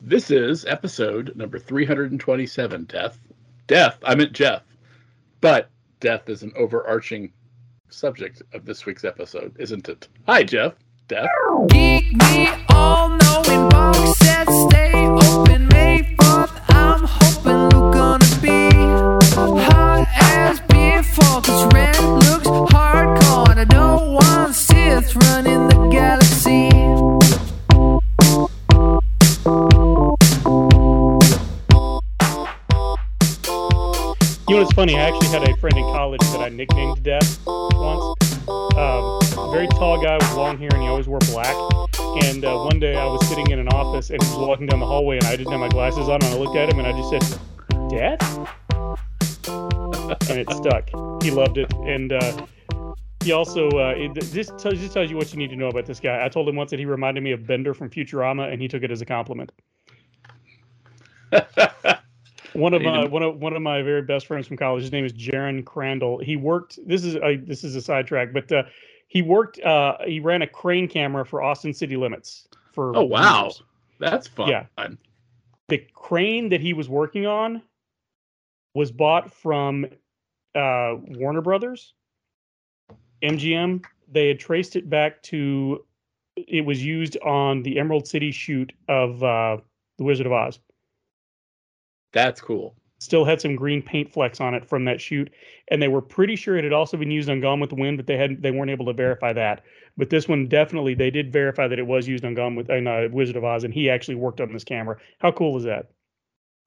[0.00, 3.18] This is episode number 327, Death.
[3.66, 4.62] Death, I meant Jeff.
[5.40, 7.32] But death is an overarching
[7.88, 10.08] subject of this week's episode, isn't it?
[10.26, 10.74] Hi, Jeff.
[11.08, 11.30] Death.
[12.68, 14.16] All knowing box
[34.86, 34.98] funny?
[34.98, 38.48] I actually had a friend in college that I nicknamed Death once.
[38.48, 39.18] Um,
[39.52, 41.56] very tall guy with long hair, and he always wore black.
[42.24, 44.80] And uh, one day I was sitting in an office, and he was walking down
[44.80, 46.86] the hallway, and I didn't have my glasses on, and I looked at him, and
[46.86, 47.40] I just said,
[47.88, 48.22] "Death,"
[50.30, 50.88] and it stuck.
[51.22, 52.46] He loved it, and uh,
[53.24, 55.86] he also uh, it, this tells this tells you what you need to know about
[55.86, 56.24] this guy.
[56.24, 58.84] I told him once that he reminded me of Bender from Futurama, and he took
[58.84, 59.50] it as a compliment.
[62.56, 64.82] One of my one of one of my very best friends from college.
[64.82, 66.18] His name is Jaron Crandall.
[66.18, 66.78] He worked.
[66.86, 68.64] This is a this is a sidetrack, but uh,
[69.08, 69.60] he worked.
[69.60, 72.96] Uh, he ran a crane camera for Austin City Limits for.
[72.96, 73.44] Oh, wow.
[73.44, 73.62] years.
[73.98, 74.48] That's fun.
[74.48, 74.66] Yeah.
[75.68, 77.62] The crane that he was working on
[78.74, 79.86] was bought from
[80.54, 81.94] uh, Warner Brothers,
[83.22, 83.84] MGM.
[84.10, 85.84] They had traced it back to.
[86.36, 89.56] It was used on the Emerald City shoot of uh,
[89.96, 90.58] The Wizard of Oz.
[92.16, 92.74] That's cool.
[92.98, 95.30] still had some green paint flecks on it from that shoot,
[95.68, 97.98] and they were pretty sure it had also been used on Gone with the Wind,
[97.98, 99.62] but they hadn't they weren't able to verify that.
[99.98, 102.86] But this one definitely they did verify that it was used on Gone with in,
[102.86, 104.96] uh, Wizard of Oz, and he actually worked on this camera.
[105.18, 105.90] How cool is that?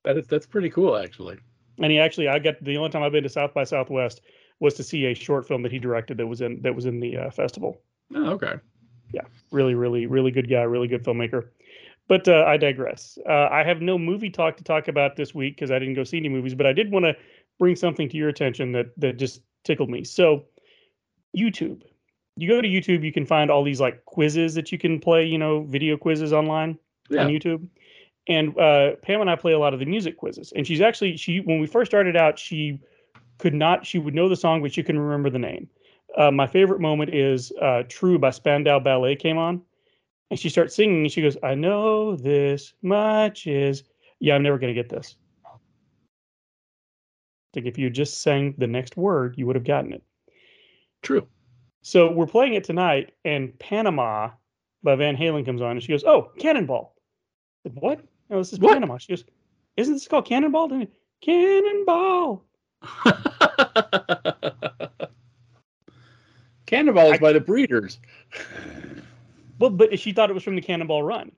[0.03, 1.39] That is that's pretty cool actually.
[1.79, 4.21] And he actually I got the only time I've been to South by Southwest
[4.59, 6.99] was to see a short film that he directed that was in that was in
[6.99, 7.81] the uh, festival.
[8.13, 8.53] Oh, okay.
[9.11, 11.47] Yeah, really, really, really good guy, really good filmmaker.
[12.09, 13.17] But uh, I digress.
[13.27, 16.03] Uh, I have no movie talk to talk about this week because I didn't go
[16.03, 16.55] see any movies.
[16.55, 17.15] But I did want to
[17.59, 20.03] bring something to your attention that that just tickled me.
[20.03, 20.43] So,
[21.37, 21.83] YouTube.
[22.35, 25.25] You go to YouTube, you can find all these like quizzes that you can play.
[25.25, 26.77] You know, video quizzes online
[27.09, 27.23] Yeah.
[27.23, 27.67] on YouTube.
[28.27, 30.51] And uh, Pam and I play a lot of the music quizzes.
[30.55, 32.79] And she's actually she when we first started out, she
[33.37, 35.69] could not she would know the song, but she couldn't remember the name.
[36.17, 39.61] Uh, my favorite moment is uh, "True" by Spandau Ballet came on,
[40.29, 41.01] and she starts singing.
[41.01, 43.83] And she goes, "I know this much is
[44.19, 45.15] yeah, I'm never gonna get this."
[47.55, 50.03] Like if you just sang the next word, you would have gotten it.
[51.01, 51.27] True.
[51.81, 54.31] So we're playing it tonight, and Panama
[54.83, 56.93] by Van Halen comes on, and she goes, "Oh, Cannonball."
[57.65, 58.01] I said, what?
[58.29, 58.73] No, this is What?
[58.73, 58.97] Panama.
[58.97, 59.23] She goes,
[59.77, 60.87] "Isn't this called Cannonball?" And
[61.21, 62.43] Cannonball.
[66.65, 67.99] Cannonball is I- by the Breeders.
[69.59, 71.31] Well, but she thought it was from the Cannonball Run.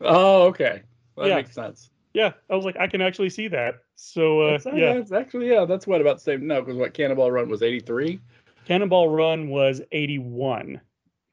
[0.00, 0.82] Oh, okay.
[1.14, 1.36] Well, that Yeah.
[1.36, 1.90] makes sense.
[2.12, 3.76] Yeah, I was like, I can actually see that.
[3.94, 5.64] So uh, That's, yeah, that's actually yeah.
[5.64, 6.46] That's what about the same.
[6.46, 8.18] No, because what Cannonball Run was eighty three.
[8.66, 10.80] Cannonball Run was 81.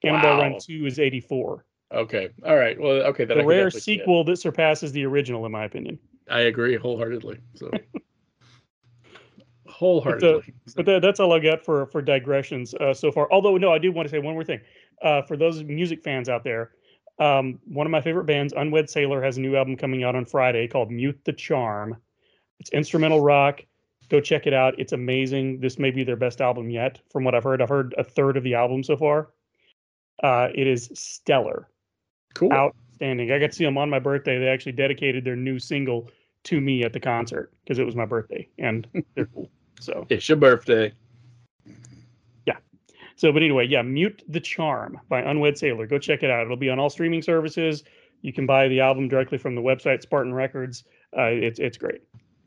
[0.01, 1.65] Cannonball Run 2 is 84.
[1.93, 2.29] Okay.
[2.45, 2.79] All right.
[2.79, 3.23] Well, okay.
[3.23, 5.99] I The can rare sequel that surpasses the original, in my opinion.
[6.29, 7.39] I agree wholeheartedly.
[7.55, 7.71] So.
[9.77, 10.53] wholeheartedly.
[10.75, 13.31] But that, that's all I got for for digressions uh, so far.
[13.31, 14.59] Although no, I do want to say one more thing.
[15.01, 16.71] Uh, for those music fans out there,
[17.19, 20.25] um, one of my favorite bands, Unwed Sailor, has a new album coming out on
[20.25, 21.97] Friday called Mute the Charm.
[22.59, 23.61] It's instrumental rock.
[24.09, 24.73] Go check it out.
[24.79, 25.59] It's amazing.
[25.59, 27.61] This may be their best album yet, from what I've heard.
[27.61, 29.29] I've heard a third of the album so far.
[30.23, 31.69] Uh, it is stellar,
[32.33, 32.51] cool.
[32.51, 33.31] outstanding.
[33.31, 34.39] I got to see them on my birthday.
[34.39, 36.09] They actually dedicated their new single
[36.45, 39.51] to me at the concert because it was my birthday, and they're cool.
[39.79, 40.91] So It's your birthday.
[42.45, 42.57] Yeah.
[43.15, 45.87] So, but anyway, yeah, Mute the Charm by Unwed Sailor.
[45.87, 46.43] Go check it out.
[46.43, 47.83] It'll be on all streaming services.
[48.21, 50.83] You can buy the album directly from the website Spartan Records.
[51.15, 52.01] Uh, it's it's great,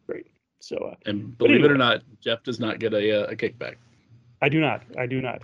[0.07, 0.27] great.
[0.59, 3.77] So uh, And believe it or not, Jeff does not get a, uh, a kickback.
[4.43, 5.43] I do not, I do not.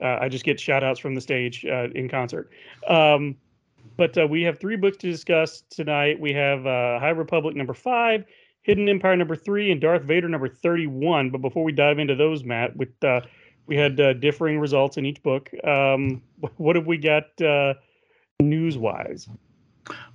[0.00, 2.50] Uh, I just get shout outs from the stage uh, in concert.
[2.88, 3.36] Um,
[3.96, 6.18] but uh, we have three books to discuss tonight.
[6.18, 8.24] We have uh, High Republic number five,
[8.62, 11.30] Hidden Empire number three, and Darth Vader number thirty-one.
[11.30, 13.20] But before we dive into those, Matt, with uh,
[13.66, 15.50] we had uh, differing results in each book.
[15.64, 16.22] Um,
[16.56, 17.74] what have we got uh,
[18.40, 19.28] news-wise?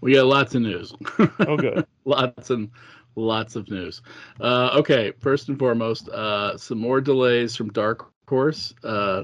[0.02, 0.94] We got lots of news.
[1.40, 1.86] Oh, good.
[2.06, 2.70] lots and
[3.16, 4.02] lots of news.
[4.40, 8.74] Uh, okay, first and foremost, uh, some more delays from Dark Horse.
[8.84, 9.24] Uh,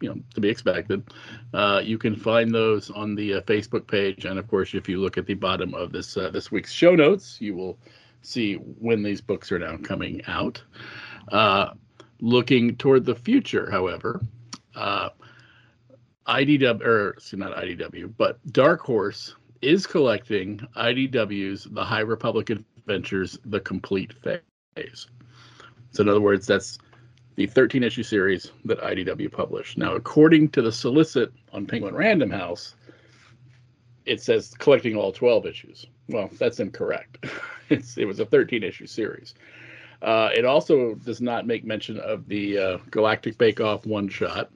[0.00, 1.02] you know, to be expected.
[1.54, 5.00] Uh, you can find those on the uh, Facebook page, and of course, if you
[5.00, 7.78] look at the bottom of this uh, this week's show notes, you will
[8.22, 10.62] see when these books are now coming out.
[11.32, 11.70] Uh,
[12.20, 14.20] looking toward the future, however,
[14.74, 15.10] uh,
[16.26, 23.38] IDW or excuse not IDW, but Dark Horse is collecting IDW's The High Republic Adventures:
[23.46, 25.06] The Complete Phase.
[25.92, 26.78] So, in other words, that's
[27.36, 29.78] the 13 issue series that IDW published.
[29.78, 32.74] Now, according to the solicit on Penguin Random House,
[34.06, 35.86] it says collecting all 12 issues.
[36.08, 37.24] Well, that's incorrect.
[37.68, 39.34] It's, it was a 13 issue series.
[40.00, 44.52] Uh, it also does not make mention of the uh, Galactic Bake Off one shot,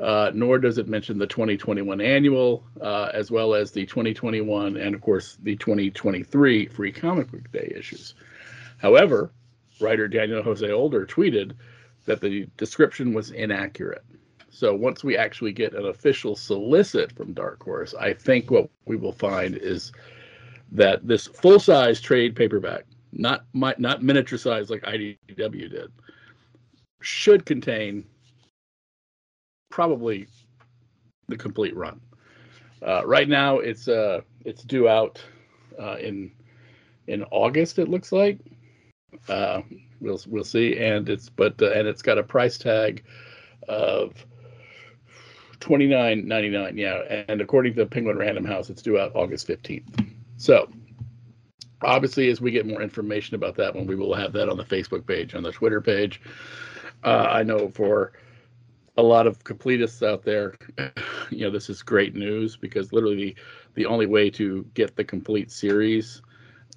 [0.00, 4.92] uh, nor does it mention the 2021 annual, uh, as well as the 2021 and,
[4.92, 8.14] of course, the 2023 Free Comic Book Day issues.
[8.78, 9.30] However,
[9.80, 11.52] writer Daniel Jose Older tweeted
[12.06, 14.04] that the description was inaccurate.
[14.50, 18.96] So once we actually get an official solicit from Dark Horse, I think what we
[18.96, 19.92] will find is
[20.72, 25.92] that this full-size trade paperback, not my, not miniature size like IDW did,
[27.02, 28.04] should contain
[29.70, 30.26] probably
[31.28, 32.00] the complete run.
[32.82, 35.22] Uh, right now, it's uh, it's due out
[35.78, 36.30] uh, in
[37.08, 37.78] in August.
[37.78, 38.38] It looks like.
[40.00, 43.04] We'll we'll see, and it's but uh, and it's got a price tag
[43.68, 44.26] of
[45.60, 46.76] twenty nine ninety nine.
[46.76, 46.96] Yeah,
[47.28, 49.88] and according to Penguin Random House, it's due out August fifteenth.
[50.36, 50.68] So
[51.82, 54.64] obviously, as we get more information about that one, we will have that on the
[54.64, 56.20] Facebook page, on the Twitter page.
[57.04, 58.12] Uh, I know for
[58.96, 60.54] a lot of completists out there,
[61.30, 63.36] you know, this is great news because literally the,
[63.74, 66.22] the only way to get the complete series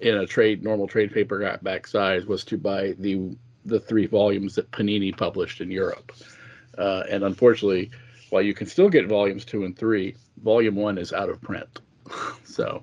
[0.00, 3.36] in a trade normal trade paperback size was to buy the
[3.66, 6.12] the three volumes that Panini published in Europe.
[6.78, 7.90] Uh, and unfortunately,
[8.30, 11.80] while you can still get volumes two and three, volume one is out of print.
[12.44, 12.82] so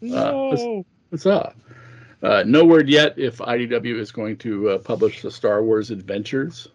[0.00, 0.84] No.
[1.08, 1.56] what's up?
[2.22, 6.68] Uh, no word yet if IDW is going to uh, publish the Star Wars Adventures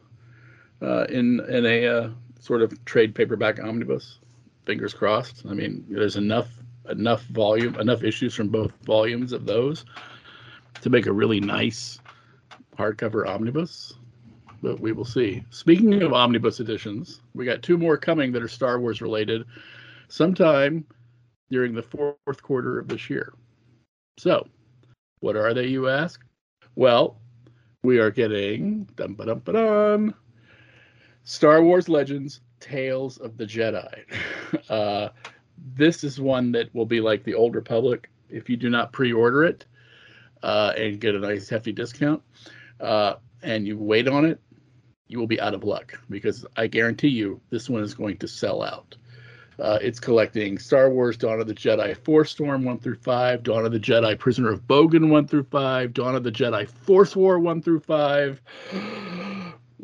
[0.82, 2.10] uh, in in a uh,
[2.40, 4.20] sort of trade paperback omnibus.
[4.66, 5.46] Fingers crossed.
[5.48, 6.48] I mean, there's enough
[6.90, 9.86] enough volume, enough issues from both volumes of those
[10.82, 12.00] to make a really nice
[12.78, 13.94] hardcover omnibus.
[14.62, 15.44] But we will see.
[15.50, 19.46] Speaking of omnibus editions, we got two more coming that are Star Wars related
[20.08, 20.86] sometime
[21.52, 23.34] during the fourth quarter of this year.
[24.18, 24.48] So,
[25.20, 26.24] what are they, you ask?
[26.76, 27.20] Well,
[27.84, 30.16] we are getting dum ba dum ba dum
[31.24, 34.04] Star Wars Legends Tales of the Jedi.
[34.70, 35.10] Uh,
[35.76, 38.10] this is one that will be like the Old Republic.
[38.30, 39.66] If you do not pre order it
[40.44, 42.22] uh, and get a nice hefty discount
[42.80, 44.40] uh, and you wait on it,
[45.08, 48.28] you will be out of luck because I guarantee you this one is going to
[48.28, 48.96] sell out.
[49.58, 53.66] Uh, it's collecting Star Wars Dawn of the Jedi Force Storm 1 through 5, Dawn
[53.66, 57.40] of the Jedi Prisoner of Bogan 1 through 5, Dawn of the Jedi Force War
[57.40, 58.42] 1 through 5,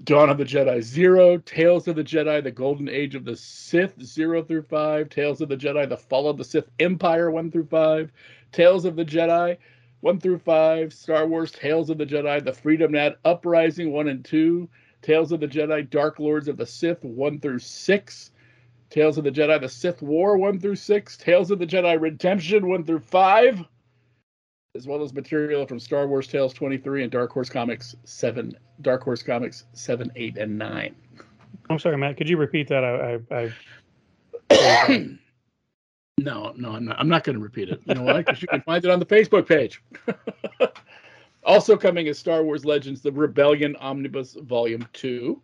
[0.04, 4.02] Dawn of the Jedi Zero, Tales of the Jedi The Golden Age of the Sith
[4.02, 7.68] 0 through 5, Tales of the Jedi The Fall of the Sith Empire 1 through
[7.68, 8.12] 5,
[8.52, 9.58] Tales of the Jedi
[10.00, 14.26] 1 through 5, Star Wars Tales of the Jedi The Freedom Nadd Uprising 1 and
[14.26, 14.68] 2,
[15.04, 18.32] Tales of the Jedi Dark Lords of the Sith 1 through 6,
[18.90, 22.68] Tales of the Jedi The Sith War 1 through 6, Tales of the Jedi Redemption
[22.68, 23.66] 1 through 5,
[24.76, 29.04] as well as material from Star Wars Tales 23 and Dark Horse Comics 7, Dark
[29.04, 30.96] Horse Comics 7, 8, and 9.
[31.70, 32.18] I'm sorry, Matt.
[32.18, 32.84] Could you repeat that?
[32.84, 33.54] I, I,
[34.50, 35.00] I
[36.18, 37.00] No, no, I'm not.
[37.00, 37.82] I'm not going to repeat it.
[37.86, 38.20] You know why?
[38.20, 39.82] Because you can find it on the Facebook page.
[41.44, 45.42] also coming is Star Wars Legends: The Rebellion Omnibus Volume Two,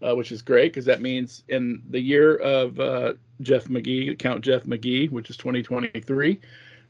[0.00, 4.42] uh, which is great because that means in the year of uh, Jeff McGee, Count
[4.42, 6.40] Jeff McGee, which is 2023,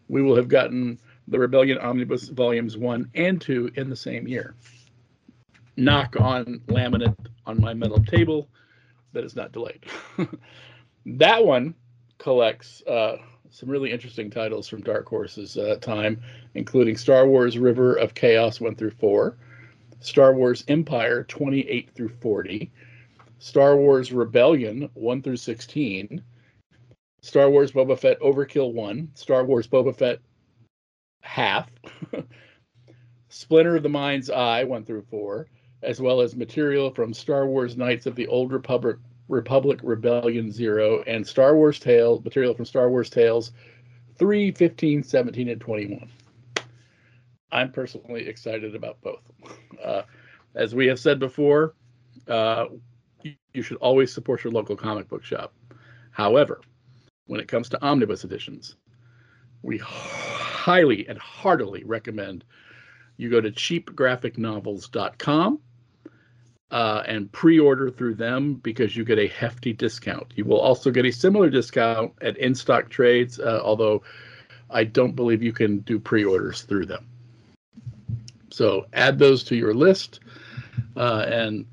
[0.08, 0.96] we will have gotten
[1.30, 4.54] the Rebellion Omnibus Volumes One and Two in the same year.
[5.76, 8.48] Knock on laminate on my metal table
[9.12, 9.84] that is not delayed.
[11.06, 11.74] that one
[12.18, 13.16] collects uh,
[13.50, 16.20] some really interesting titles from Dark Horse's uh, time,
[16.54, 19.36] including Star Wars River of Chaos 1 through 4,
[20.00, 22.70] Star Wars Empire 28 through 40,
[23.38, 26.22] Star Wars Rebellion 1 through 16,
[27.22, 30.20] Star Wars Boba Fett Overkill 1, Star Wars Boba Fett
[31.20, 31.70] half,
[33.28, 35.46] Splinter of the Mind's Eye 1 through 4,
[35.82, 38.96] as well as material from Star Wars Knights of the Old Republic
[39.28, 43.52] Republic Rebellion Zero, and Star Wars Tales, material from Star Wars Tales
[44.18, 46.10] 3, 15, 17, and 21.
[47.52, 49.22] I'm personally excited about both.
[49.82, 50.02] Uh,
[50.54, 51.74] as we have said before,
[52.28, 52.66] uh,
[53.54, 55.54] you should always support your local comic book shop.
[56.10, 56.60] However,
[57.26, 58.76] when it comes to omnibus editions,
[59.62, 59.78] we
[60.60, 62.44] highly and heartily recommend
[63.16, 65.58] you go to cheapgraphicnovels.com
[66.70, 70.26] uh, and pre-order through them because you get a hefty discount.
[70.36, 74.02] You will also get a similar discount at in-stock trades, uh, although
[74.68, 77.06] I don't believe you can do pre-orders through them.
[78.50, 80.20] So add those to your list,
[80.94, 81.64] uh, and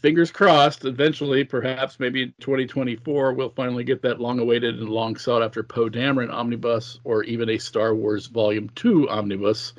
[0.00, 0.84] fingers crossed.
[0.84, 6.32] Eventually, perhaps maybe in 2024, we'll finally get that long-awaited and long sought-after Poe Dameron
[6.32, 9.74] omnibus, or even a Star Wars Volume Two omnibus,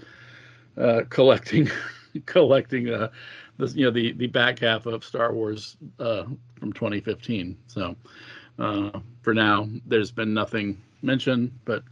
[0.78, 1.70] uh, collecting
[2.26, 3.10] collecting uh,
[3.58, 6.24] this you know the the back half of Star Wars uh,
[6.60, 7.58] from 2015.
[7.68, 7.96] So
[8.60, 11.84] uh, for now, there's been nothing mentioned, but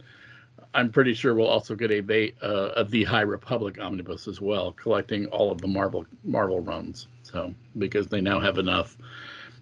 [0.72, 4.72] I'm pretty sure we'll also get a uh, a the High Republic omnibus as well,
[4.72, 7.08] collecting all of the Marvel Marvel runs.
[7.22, 8.96] So because they now have enough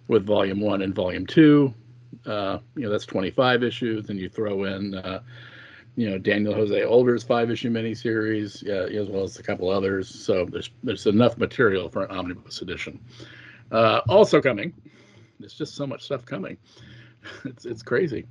[0.07, 1.73] with Volume One and Volume Two,
[2.25, 4.95] uh, you know that's 25 issues, and you throw in.
[4.95, 5.21] Uh,
[5.95, 10.07] you know Daniel Jose Older's five issue miniseries, yeah, as well as a couple others.
[10.07, 12.99] So there's there's enough material for an omnibus edition.
[13.71, 14.73] Uh, also coming,
[15.39, 16.57] there's just so much stuff coming.
[17.45, 18.25] it's it's crazy.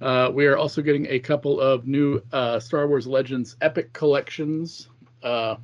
[0.00, 4.88] Uh, we are also getting a couple of new uh, Star Wars Legends Epic collections
[5.22, 5.56] uh,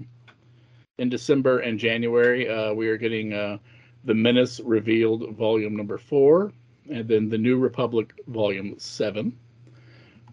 [0.98, 2.48] in December and January.
[2.48, 3.58] Uh, we are getting uh,
[4.04, 6.52] the Menace Revealed Volume Number Four,
[6.90, 9.36] and then the New Republic Volume Seven.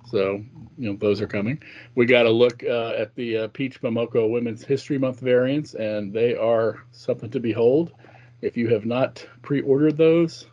[0.06, 0.44] So,
[0.78, 1.62] you know, those are coming.
[1.96, 6.36] We got to look uh, at the Peach Momoko Women's History Month variants, and they
[6.36, 7.92] are something to behold.
[8.42, 10.48] If you have not pre ordered those,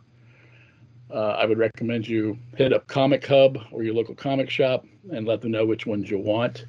[1.11, 5.25] uh, I would recommend you hit up Comic Hub or your local comic shop and
[5.25, 6.65] let them know which ones you want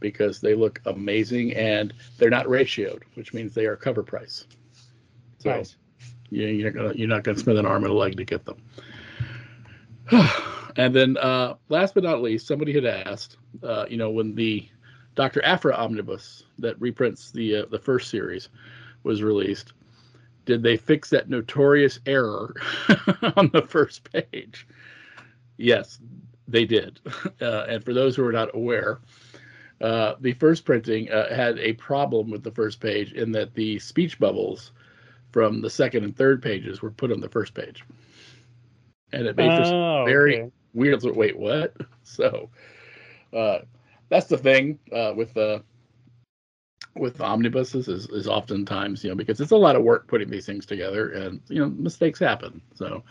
[0.00, 4.46] because they look amazing and they're not ratioed, which means they are cover price.
[5.38, 5.76] So Nice.
[6.30, 8.44] you, you're, gonna, you're not going to spend an arm and a leg to get
[8.44, 8.62] them.
[10.76, 14.68] And then, uh, last but not least, somebody had asked, uh, you know, when the
[15.16, 15.44] Dr.
[15.44, 18.48] Aphra omnibus that reprints the uh, the first series
[19.02, 19.72] was released,
[20.48, 22.56] did they fix that notorious error
[23.36, 24.66] on the first page?
[25.58, 26.00] Yes,
[26.48, 27.00] they did.
[27.40, 28.98] Uh, and for those who are not aware,
[29.80, 33.78] uh, the first printing uh, had a problem with the first page in that the
[33.78, 34.72] speech bubbles
[35.32, 37.84] from the second and third pages were put on the first page.
[39.12, 40.50] And it made Oh, very okay.
[40.74, 41.02] weird.
[41.02, 41.76] Wait, what?
[42.04, 42.50] So
[43.32, 43.60] uh,
[44.08, 45.60] that's the thing uh, with uh,
[46.94, 50.46] with omnibuses is, is oftentimes you know because it's a lot of work putting these
[50.46, 52.60] things together and you know mistakes happen.
[52.74, 53.02] So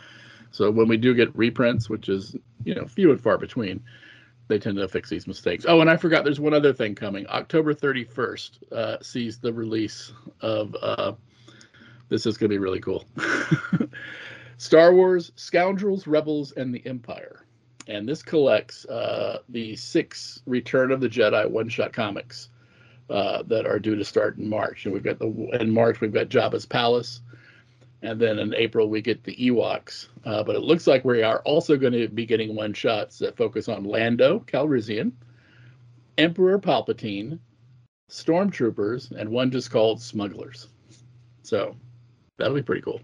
[0.50, 3.82] so when we do get reprints, which is you know few and far between,
[4.48, 5.64] they tend to fix these mistakes.
[5.68, 7.26] Oh, and I forgot there's one other thing coming.
[7.28, 11.12] October 31st uh, sees the release of uh,
[12.08, 13.04] this is going to be really cool.
[14.56, 17.44] Star Wars Scoundrels, Rebels, and the Empire.
[17.86, 22.50] And this collects uh, the six Return of the Jedi one shot comics
[23.10, 24.84] uh, that are due to start in March.
[24.84, 25.26] And we've got the
[25.60, 27.20] in March we've got Jabba's Palace,
[28.02, 30.08] and then in April we get the Ewoks.
[30.24, 33.36] Uh, but it looks like we are also going to be getting one shots that
[33.36, 35.12] focus on Lando Calrissian,
[36.16, 37.38] Emperor Palpatine,
[38.10, 40.68] Stormtroopers, and one just called Smugglers.
[41.42, 41.76] So
[42.36, 43.00] that'll be pretty cool.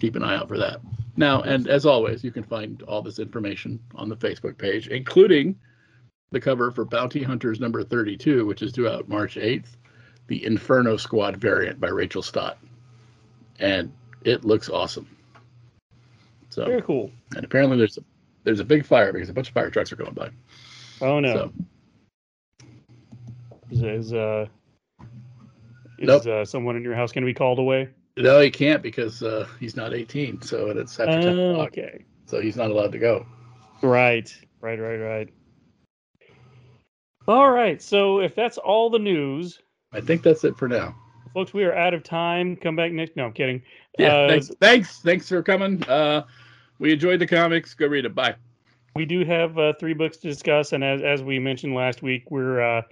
[0.00, 0.80] Keep an eye out for that.
[1.16, 5.58] Now, and as always, you can find all this information on the Facebook page, including
[6.32, 9.66] the cover for Bounty Hunters number 32, which is due out March 8th,
[10.26, 12.58] the Inferno Squad variant by Rachael Stott.
[13.60, 13.92] And
[14.24, 15.06] it looks awesome.
[16.50, 17.10] So Very cool.
[17.36, 18.02] and apparently there's a
[18.44, 20.30] there's a big fire because a bunch of fire trucks are going by.
[21.00, 21.34] Oh no.
[21.34, 21.52] So
[23.70, 24.46] Is, is uh
[25.98, 26.26] is Nope.
[26.26, 27.88] uh, someone in your house going to be called away?
[28.16, 30.42] no, he can't because uh, he's not 18.
[30.42, 31.68] So it's after 10 Oh, o'clock.
[31.68, 32.04] okay.
[32.26, 33.24] So he's not allowed to go.
[33.82, 34.34] Right.
[34.60, 34.78] Right.
[34.80, 34.96] Right.
[34.96, 35.28] Right.
[37.28, 37.80] All right.
[37.80, 39.60] So if that's all the news,
[39.92, 40.94] I think that's it for now.
[41.34, 42.56] folks, we are out of time.
[42.56, 43.16] Come back next.
[43.16, 43.62] No, I'm kidding.
[43.98, 45.82] Yeah, Uh, thanks, thanks, thanks for coming.
[45.84, 46.24] Uh,
[46.78, 47.74] we enjoyed the comics.
[47.74, 48.14] Go read it.
[48.14, 48.34] Bye.
[48.96, 52.30] we do have uh, three books to discuss, and as as we mentioned last week,
[52.30, 52.82] we're uh,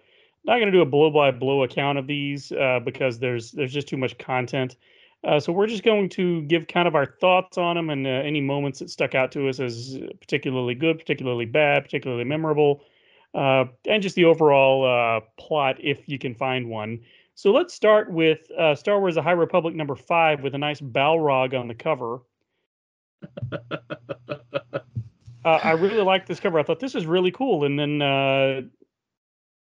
[0.44, 3.72] not going to do a blow by blow account of these uh, because there's there's
[3.72, 4.76] just too much content.
[5.22, 8.10] Uh, so we're just going to give kind of our thoughts on them and uh,
[8.10, 12.82] any moments that stuck out to us as particularly good, particularly bad, particularly memorable,
[13.34, 17.00] uh, and just the overall uh, plot if you can find one.
[17.34, 20.80] So let's start with uh, Star Wars: The High Republic number five with a nice
[20.80, 22.20] Balrog on the cover.
[25.44, 26.58] I really like this cover.
[26.58, 28.62] I thought this is really cool, and then uh,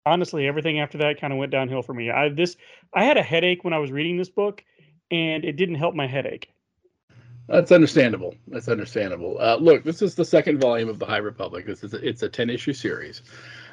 [0.07, 2.11] honestly, everything after that kind of went downhill for me.
[2.11, 2.57] I this
[2.95, 4.65] I had a headache when I was reading this book,
[5.11, 6.51] and it didn't help my headache.
[7.49, 8.35] That's understandable.
[8.49, 9.39] That's understandable.
[9.41, 11.65] Uh, look, this is the second volume of the High Republic.
[11.65, 13.23] This is a, it's a ten issue series,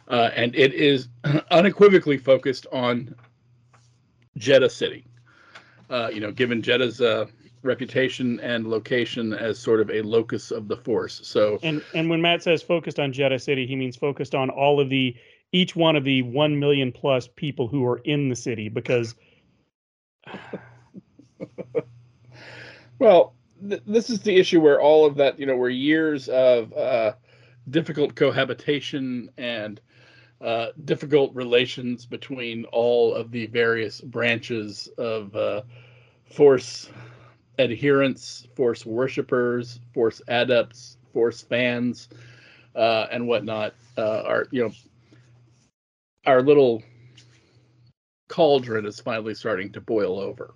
[0.10, 1.08] uh, and it is
[1.52, 3.16] unequivocally focused on
[4.38, 5.06] Jedha City.
[5.90, 7.26] Uh, you know, given Jedha's uh,
[7.64, 11.22] reputation and location as sort of a locus of the Force.
[11.24, 14.80] So And and when Matt says focused on Jedha City, he means focused on all
[14.80, 15.16] of the
[15.52, 19.16] each one of the one million plus people who are in the city because
[23.00, 23.36] Well,
[23.70, 27.14] th- this is the issue where all of that, you know, where years of uh,
[27.70, 29.82] difficult cohabitation and
[30.42, 35.62] uh, difficult relations between all of the various branches of uh,
[36.26, 36.90] Force
[37.60, 42.10] adherents, Force worshippers, Force adepts, Force fans,
[42.76, 44.72] uh, and whatnot uh, are, you know,
[46.26, 46.82] our little
[48.30, 50.56] cauldron is finally starting to boil over.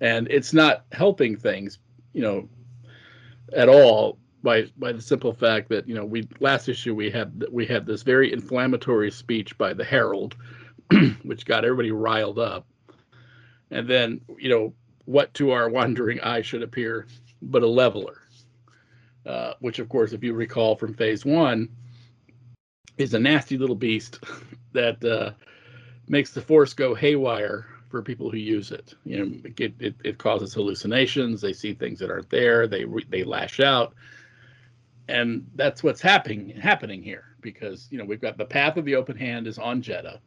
[0.00, 1.78] And it's not helping things
[2.14, 2.48] you know
[3.52, 7.44] at all by by the simple fact that you know we last issue we had
[7.50, 10.34] we had this very inflammatory speech by the herald
[11.22, 12.66] which got everybody riled up.
[13.70, 14.74] And then you know
[15.06, 17.06] what to our wandering eye should appear
[17.42, 18.22] but a leveler
[19.26, 21.68] uh, which of course if you recall from phase one
[22.96, 24.20] is a nasty little beast
[24.72, 25.32] that uh,
[26.08, 28.92] makes the force go haywire for people who use it.
[29.04, 31.40] You know, it, it, it causes hallucinations.
[31.40, 32.66] They see things that aren't there.
[32.66, 33.94] They they lash out,
[35.06, 38.96] and that's what's happening happening here because you know we've got the path of the
[38.96, 40.18] open hand is on Jedha.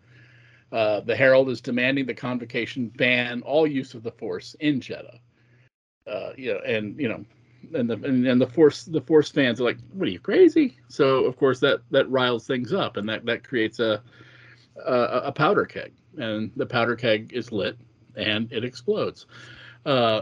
[0.71, 5.19] Uh, the Herald is demanding the convocation ban all use of the Force in Jedha.
[6.09, 7.25] Uh, you know, and you know,
[7.77, 10.77] and the and, and the Force the Force fans are like, "What are you crazy?"
[10.87, 14.01] So of course that that riles things up, and that that creates a
[14.85, 17.77] a, a powder keg, and the powder keg is lit
[18.15, 19.27] and it explodes.
[19.85, 20.21] Uh,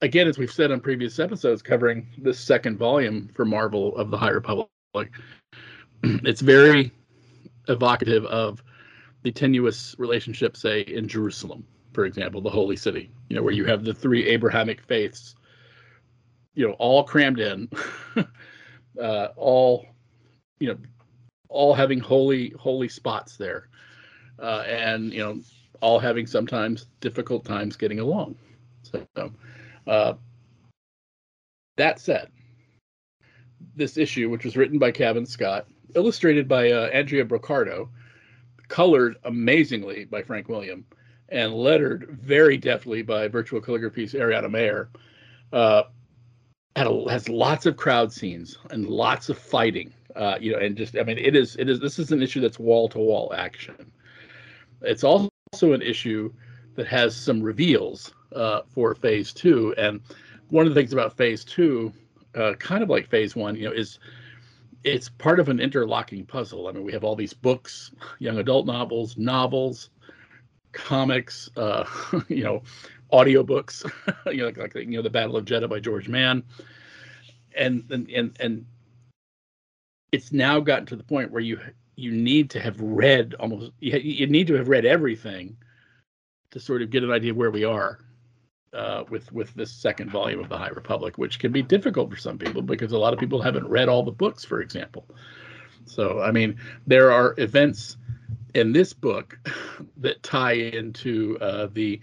[0.00, 4.16] again, as we've said on previous episodes covering this second volume for Marvel of the
[4.16, 4.68] High Republic,
[6.02, 6.92] it's very
[7.68, 8.62] evocative of
[9.22, 13.64] the tenuous relationship, say, in Jerusalem, for example, the Holy City, you know, where you
[13.64, 15.34] have the three Abrahamic faiths,
[16.54, 17.68] you know, all crammed in,
[19.02, 19.86] uh, all,
[20.60, 20.78] you know,
[21.48, 23.68] all having holy holy spots there,
[24.38, 25.40] uh, and you know,
[25.80, 28.36] all having sometimes difficult times getting along.
[28.82, 29.32] So,
[29.86, 30.14] uh,
[31.76, 32.30] that said,
[33.74, 37.88] this issue, which was written by Cavan Scott, illustrated by uh, Andrea Broccardo,
[38.68, 40.84] colored amazingly by Frank William,
[41.28, 44.88] and lettered very deftly by virtual calligraphy's Ariana Maher,
[45.52, 45.84] uh,
[46.76, 49.92] a, has lots of crowd scenes and lots of fighting.
[50.14, 52.40] Uh, you know, and just I mean, it is it is this is an issue
[52.40, 53.92] that's wall to wall action.
[54.86, 55.30] It's also
[55.62, 56.32] an issue
[56.74, 60.00] that has some reveals uh, for phase two, and
[60.48, 61.92] one of the things about phase two,
[62.34, 63.98] uh, kind of like phase one, you know, is
[64.84, 66.68] it's part of an interlocking puzzle.
[66.68, 69.90] I mean, we have all these books, young adult novels, novels,
[70.72, 71.84] comics, uh,
[72.28, 72.62] you know,
[73.12, 73.90] audiobooks,
[74.26, 76.44] you know, like, like you know, the Battle of Jedha by George Mann,
[77.56, 78.66] and and and and
[80.12, 81.58] it's now gotten to the point where you
[81.96, 85.56] you need to have read almost you, need to have read everything
[86.50, 88.00] to sort of get an idea of where we are
[88.74, 92.16] uh, with with this second volume of the High Republic, which can be difficult for
[92.16, 95.06] some people because a lot of people haven't read all the books, for example.
[95.86, 97.96] So, I mean, there are events
[98.54, 99.38] in this book
[99.96, 102.00] that tie into uh, the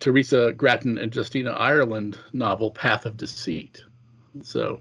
[0.00, 3.82] Teresa Gratton and Justina Ireland novel Path of Deceit.
[4.42, 4.80] So,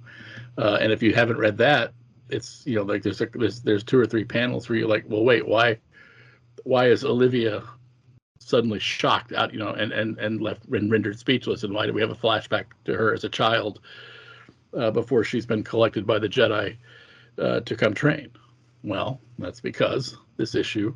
[0.58, 1.94] uh, and if you haven't read that,
[2.30, 5.06] it's you know like there's a, there's there's two or three panels where you're like,
[5.08, 5.78] well, wait, why
[6.64, 7.64] why is Olivia
[8.40, 11.94] suddenly shocked out, you know, and and and left and rendered speechless, and why do
[11.94, 13.80] we have a flashback to her as a child
[14.76, 16.76] uh, before she's been collected by the Jedi
[17.40, 18.30] uh, to come train?
[18.84, 20.94] Well, that's because this issue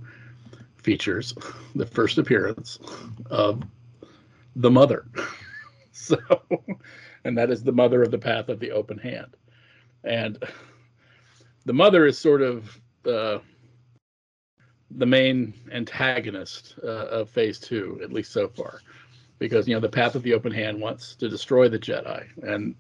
[0.78, 1.34] features
[1.76, 2.80] the first appearance
[3.30, 3.64] of
[4.56, 5.06] the mother.
[5.92, 6.18] so,
[7.24, 9.36] and that is the mother of the path of the open hand.
[10.04, 10.42] And
[11.70, 13.40] the mother is sort of the
[14.90, 18.82] main antagonist uh, of phase two, at least so far,
[19.38, 22.26] because, you know, the path of the open hand wants to destroy the Jedi.
[22.42, 22.74] And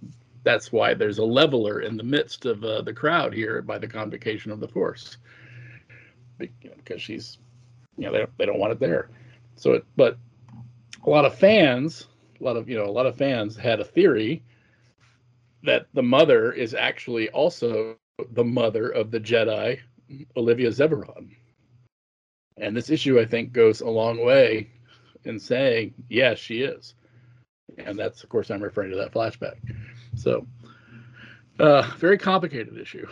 [0.43, 3.87] that's why there's a leveler in the midst of uh, the crowd here by the
[3.87, 5.17] convocation of the Force,
[6.39, 7.37] because she's,
[7.95, 9.11] you know, they, they don't want it there.
[9.55, 10.17] So, it, but
[11.05, 12.07] a lot of fans,
[12.41, 14.41] a lot of you know, a lot of fans had a theory
[15.61, 17.95] that the mother is actually also
[18.31, 19.79] the mother of the Jedi,
[20.35, 21.35] Olivia Zeveron.
[22.57, 24.69] And this issue, I think, goes a long way
[25.23, 26.95] in saying, yes, she is.
[27.77, 29.55] And that's, of course, I'm referring to that flashback.
[30.15, 30.45] So,
[31.59, 33.07] uh, very complicated issue.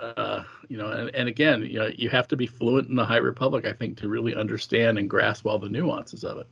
[0.00, 3.04] Uh, you know, and, and again, you know, you have to be fluent in the
[3.04, 6.46] High Republic, I think, to really understand and grasp all the nuances of it.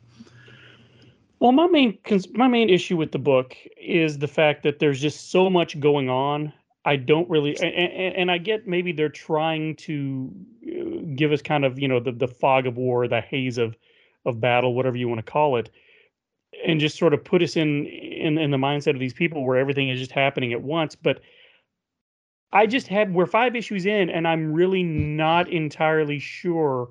[1.41, 1.99] Well, my main
[2.33, 6.09] my main issue with the book is the fact that there's just so much going
[6.09, 6.53] on.
[6.85, 10.31] I don't really, and, and, and I get maybe they're trying to
[10.67, 13.77] uh, give us kind of you know the the fog of war, the haze of
[14.27, 15.71] of battle, whatever you want to call it,
[16.67, 19.57] and just sort of put us in in in the mindset of these people where
[19.57, 20.95] everything is just happening at once.
[20.95, 21.21] But
[22.53, 26.91] I just had we're five issues in, and I'm really not entirely sure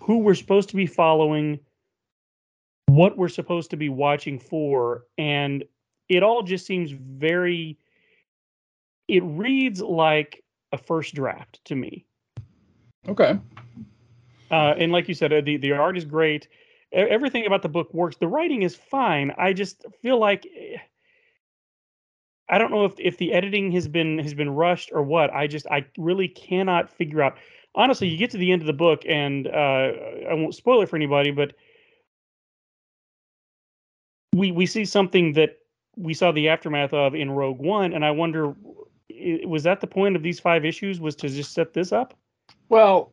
[0.00, 1.60] who we're supposed to be following
[2.86, 5.62] what we're supposed to be watching for and
[6.08, 7.78] it all just seems very
[9.10, 12.06] it reads like a first draft to me.
[13.08, 13.38] Okay.
[14.50, 16.48] uh, and like you said uh, the, the art is great.
[16.92, 18.16] Everything about the book works.
[18.16, 19.32] The writing is fine.
[19.38, 20.76] I just feel like eh,
[22.48, 25.32] i don't know if, if the editing has been has been rushed or what.
[25.32, 27.36] I just i really cannot figure out.
[27.74, 29.92] Honestly you get to the end of the book and uh,
[30.30, 31.52] i won't spoil it for anybody but
[34.34, 35.60] we we see something that
[35.96, 38.54] we saw the aftermath of in Rogue One, and I wonder,
[39.46, 41.00] was that the point of these five issues?
[41.00, 42.14] Was to just set this up?
[42.68, 43.12] Well,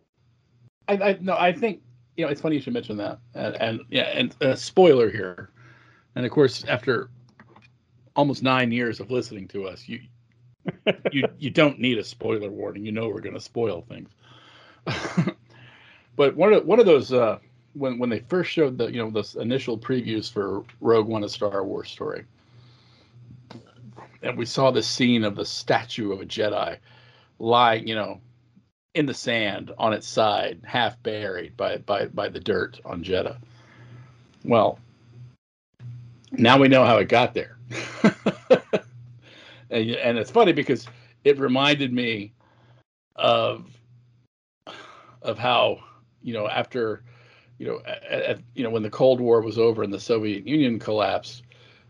[0.88, 1.81] I, I no, I think
[2.15, 5.49] you know it's funny you should mention that, and, and yeah, and a spoiler here,
[6.15, 7.10] and of course after
[8.15, 10.01] almost nine years of listening to us, you
[11.12, 12.86] you you don't need a spoiler warning.
[12.86, 14.10] You know we're going to spoil things.
[16.15, 17.39] but one of one of those uh,
[17.73, 21.29] when when they first showed the you know those initial previews for Rogue One: A
[21.29, 22.25] Star Wars Story,
[24.21, 26.77] and we saw this scene of the statue of a Jedi
[27.39, 28.21] lying, you know,
[28.93, 33.38] in the sand on its side, half buried by by by the dirt on Jedha.
[34.43, 34.80] Well,
[36.32, 37.58] now we know how it got there.
[39.69, 40.88] and, and it's funny because
[41.23, 42.34] it reminded me
[43.15, 43.67] of
[45.21, 45.80] of how
[46.21, 47.03] you know after
[47.58, 50.47] you know at, at, you know when the Cold War was over and the Soviet
[50.47, 51.43] Union collapsed,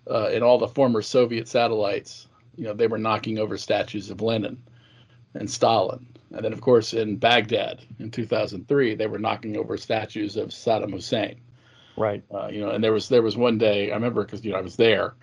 [0.09, 4.21] uh, and all the former Soviet satellites, you know, they were knocking over statues of
[4.21, 4.61] Lenin
[5.33, 6.05] and Stalin.
[6.33, 10.91] And then, of course, in Baghdad in 2003, they were knocking over statues of Saddam
[10.91, 11.39] Hussein.
[11.95, 12.23] Right.
[12.33, 14.57] Uh, you know, and there was there was one day I remember because you know
[14.57, 15.15] I was there,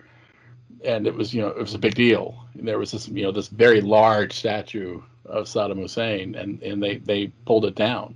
[0.83, 2.45] and it was you know it was a big deal.
[2.53, 6.83] And there was this you know this very large statue of Saddam Hussein, and and
[6.83, 8.15] they they pulled it down.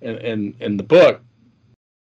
[0.00, 1.22] And and in the book,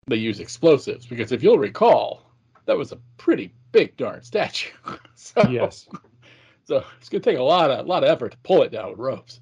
[0.06, 2.22] they use explosives because if you'll recall,
[2.64, 4.70] that was a pretty big darn statue.
[5.14, 5.88] so, Yes.
[6.64, 8.90] So it's gonna take a lot of a lot of effort to pull it down
[8.90, 9.40] with ropes.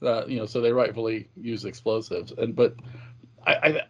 [0.00, 2.32] Uh, you know, so they rightfully use explosives.
[2.38, 2.76] And but
[3.44, 3.82] I, I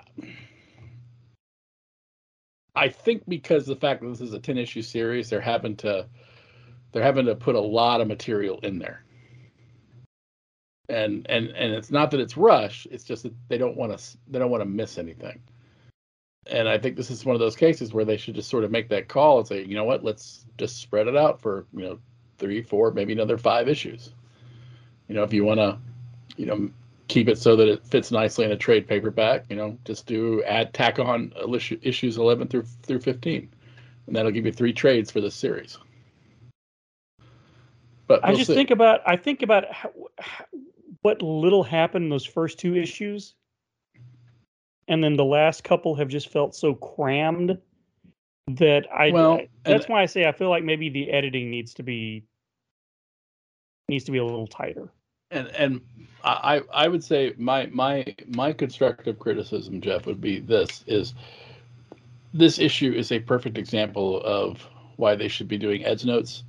[2.75, 6.07] I think because the fact that this is a 10 issue series, they're having to
[6.93, 9.05] they're having to put a lot of material in there.
[10.89, 14.19] And and and it's not that it's rush, it's just that they don't want to
[14.29, 15.43] they don't want to miss anything.
[16.51, 18.71] And I think this is one of those cases where they should just sort of
[18.71, 21.83] make that call and say, you know what, let's just spread it out for, you
[21.83, 21.99] know,
[22.39, 24.11] three, four, maybe another five issues.
[25.09, 25.79] You know, if you want to,
[26.37, 26.71] you know,
[27.09, 30.43] keep it so that it fits nicely in a trade paperback, you know, just do
[30.45, 33.49] add tack on issue- issues 11 through through 15.
[34.07, 35.79] And that'll give you three trades for this series.
[38.07, 38.55] But I we'll just see.
[38.55, 40.45] think about I think about how, how,
[41.03, 43.35] what little happened in those first two issues,
[44.89, 47.57] and then the last couple have just felt so crammed
[48.49, 49.11] that I.
[49.11, 51.83] Well, I- that's and- why I say I feel like maybe the editing needs to
[51.83, 52.25] be
[53.89, 54.91] needs to be a little tighter.
[55.31, 55.81] and and
[56.25, 61.15] I I would say my my my constructive criticism, Jeff, would be this is
[62.35, 66.45] this issue is a perfect example of why they should be doing Ed's notes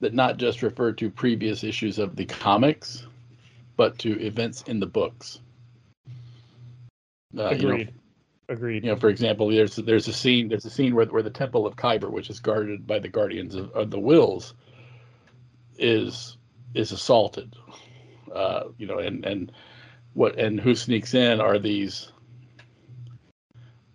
[0.00, 3.06] that not just refer to previous issues of the comics,
[3.76, 5.40] but to events in the books.
[7.36, 7.94] Uh, you know, Agreed.
[8.50, 8.84] Agreed.
[8.84, 11.66] you know, for example, there's there's a scene there's a scene where where the temple
[11.66, 14.54] of Kyber, which is guarded by the guardians of, of the Whills,
[15.78, 16.38] is
[16.74, 17.54] is assaulted.
[18.34, 19.52] Uh, you know, and and
[20.14, 22.10] what and who sneaks in are these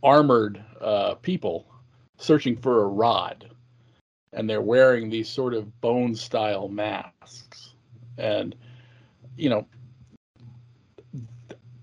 [0.03, 1.65] armored uh, people
[2.17, 3.49] searching for a rod,
[4.33, 7.73] and they're wearing these sort of bone style masks,
[8.19, 8.55] and
[9.35, 9.65] you know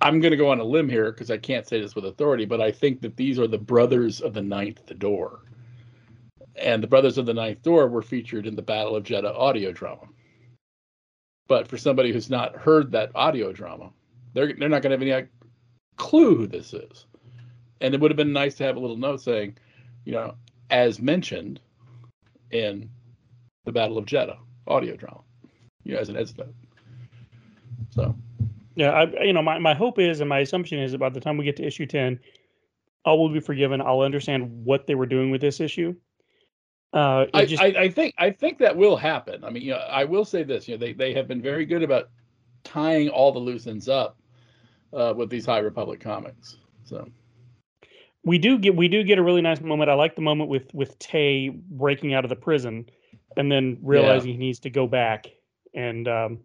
[0.01, 2.47] I'm going to go on a limb here because I can't say this with authority,
[2.47, 5.41] but I think that these are the brothers of the Ninth Door.
[6.57, 9.73] And the brothers of the Ninth Door were featured in the Battle of Jedha audio
[9.73, 10.09] drama.
[11.49, 13.91] But for somebody who's not heard that audio drama,
[14.35, 15.29] they're they're not going to have any
[15.97, 17.07] clue who this is.
[17.81, 19.59] And it would have been nice to have a little note saying,
[20.05, 20.35] you know,
[20.71, 21.61] as mentioned
[22.51, 22.89] in
[23.65, 25.21] the Battle of Jedha audio drama,
[25.85, 26.55] you know, as an edit note.
[27.91, 28.15] So
[28.77, 31.21] Yeah, I you know my, my hope is and my assumption is that by the
[31.21, 32.21] time we get to issue ten,
[33.05, 33.81] all will be forgiven.
[33.81, 35.95] I'll understand what they were doing with this issue.
[36.93, 39.45] Uh, I, just, I, I think I think that will happen.
[39.45, 40.67] I mean, you know, I will say this.
[40.67, 42.11] You know, they, they have been very good about
[42.65, 44.19] tying all the loose ends up
[44.93, 46.57] uh, with these High Republic comics.
[46.85, 47.09] So
[48.25, 49.91] we do get we do get a really nice moment.
[49.91, 52.91] I like the moment with with Tey breaking out of the prison
[53.37, 55.27] and then realizing he needs to go back
[55.75, 56.41] and um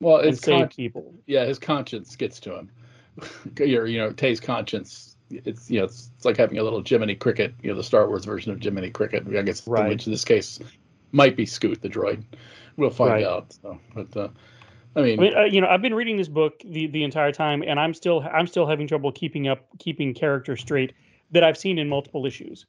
[0.00, 1.14] well, it's save con- people.
[1.26, 2.70] yeah, his conscience gets to him.
[3.58, 5.16] Your you know Tey's conscience.
[5.30, 7.54] It's you know it's, it's like having a little Jiminy Cricket.
[7.62, 9.26] You know the Star Wars version of Jiminy Cricket.
[9.36, 9.88] I guess Right.
[9.88, 10.60] which in this case
[11.12, 12.22] might be Scoot the droid.
[12.76, 13.24] We'll find Right.
[13.24, 13.52] out.
[13.62, 14.28] So, but uh,
[14.94, 17.32] I mean, I mean, uh, you know, I've been reading this book the the entire
[17.32, 20.92] time, and I'm still I'm still having trouble keeping up keeping character straight
[21.32, 22.66] that I've seen in multiple issues.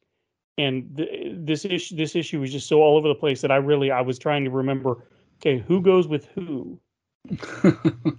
[0.57, 3.57] And th- this issue this issue was just so all over the place that I
[3.57, 5.05] really I was trying to remember.
[5.41, 6.79] Okay, who goes with who?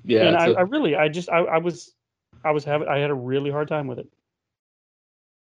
[0.05, 1.94] Yeah, and I, a- I really I just I, I was
[2.44, 4.09] I was having I had a really hard time with it.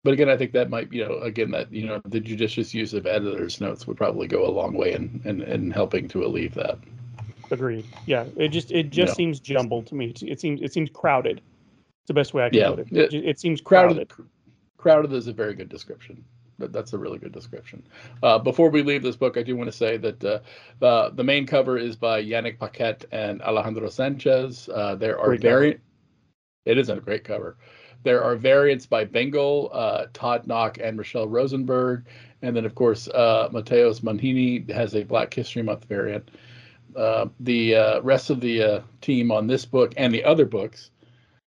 [0.05, 2.92] But again, I think that might, you know, again, that, you know, the judicious use
[2.92, 6.55] of editor's notes would probably go a long way in, in, in helping to alleviate
[6.55, 6.77] that.
[7.53, 7.85] Agreed.
[8.07, 9.14] Yeah, it just it just Yeah.
[9.14, 10.07] seems jumbled to me.
[10.07, 11.37] It, it seems it seems crowded.
[11.38, 12.88] It's the best way I can Yeah, put it.
[12.90, 14.09] it- It, it seems crowded.
[14.09, 14.31] Crowded,
[14.77, 16.25] crowded is a very good description.
[16.58, 17.82] That, that's a really good description.
[18.22, 20.40] Uh, before we leave this book, I do want to say that uh,
[20.78, 24.68] the the main cover is by Yanick Paquette and Alejandro Sanchez.
[24.68, 25.80] Uh, there are variant.
[26.64, 27.56] It is a great cover.
[28.04, 32.04] There are variants by Bengal, uh, Todd Nauck, and Michelle Rosenberg,
[32.42, 36.30] and then of course uh, Mateos Manhini has a Black History Month variant.
[36.96, 40.90] Uh, the uh, rest of the uh, team on this book and the other books,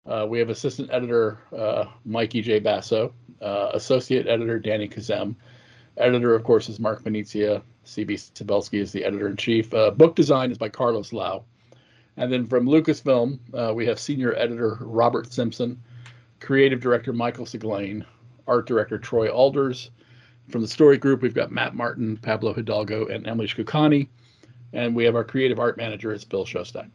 [0.05, 2.59] uh, we have assistant editor uh, Mikey J.
[2.59, 5.35] Basso, uh, associate editor Danny Khazem,
[5.97, 9.73] editor of course is Mark Venezia, CB Cebulski is the editor in chief.
[9.73, 11.43] Uh, book design is by Carlos Lao,
[12.17, 15.81] and then from Lucasfilm uh, we have senior editor Robert Simpson,
[16.39, 18.05] creative director Michael Siglain,
[18.47, 19.91] art director Troy Alders.
[20.49, 24.07] From the story group, we've got Matt Martin, Pablo Hidalgo, and Emily Shkoukani.
[24.73, 26.89] And we have our creative art manager is Phil Szostak.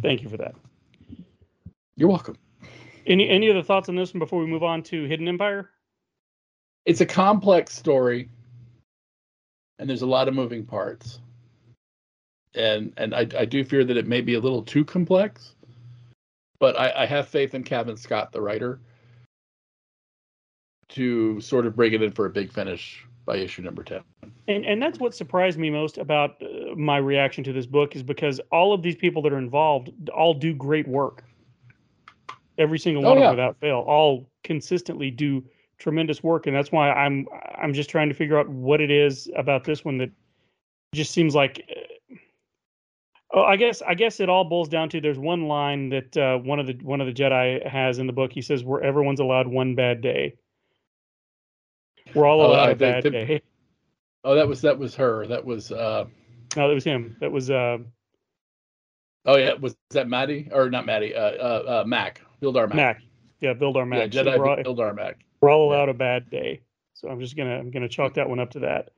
[0.00, 0.54] Thank you for that.
[2.02, 2.36] You're welcome.
[3.06, 5.70] Any any other thoughts on this one before we move on to Hidden Empire?
[6.84, 8.28] It's a complex story,
[9.78, 11.20] and there's a lot of moving parts.
[12.56, 15.54] And and I, I do fear that it may be a little too complex,
[16.58, 18.80] but I, I have faith in Cavan Scott, the writer,
[20.88, 24.00] to sort of bring it in for a big finish by issue number 10.
[24.48, 28.02] And and that's what surprised me most about uh, my reaction to this book is
[28.02, 31.22] because all of these people that are involved all do great work.
[32.58, 33.28] Every single Oh, one of yeah.
[33.28, 35.42] them without fail, all consistently do
[35.78, 39.30] tremendous work, and that's why I'm I'm just trying to figure out what it is
[39.36, 40.10] about this one that
[40.94, 41.64] just seems like.
[41.70, 42.14] uh,
[43.34, 46.36] Oh, I guess I guess it all boils down to there's one line that uh,
[46.36, 48.30] one of the one of the Jedi has in the book.
[48.30, 50.34] He says, "Where everyone's allowed one bad day.
[52.14, 53.40] We're all Oh, allowed I a bad day."
[54.22, 55.26] Oh, that was that was her.
[55.26, 56.04] That was uh
[56.56, 57.16] No, that was him.
[57.20, 57.78] That was uh,
[59.24, 61.14] oh yeah, was that Maddie or not Maddie?
[61.14, 62.20] Uh uh, uh Mac.
[62.42, 62.76] Vildar Mac.
[62.76, 63.02] Mac.
[63.40, 64.12] Yeah, Vildar Mac.
[64.12, 65.24] Yeah, So Jedi we're, all, Vildar Mac.
[65.40, 65.76] we're all yeah.
[65.76, 66.60] allowed a bad day.
[66.94, 68.90] So I'm just gonna I'm gonna chalk that one up to that.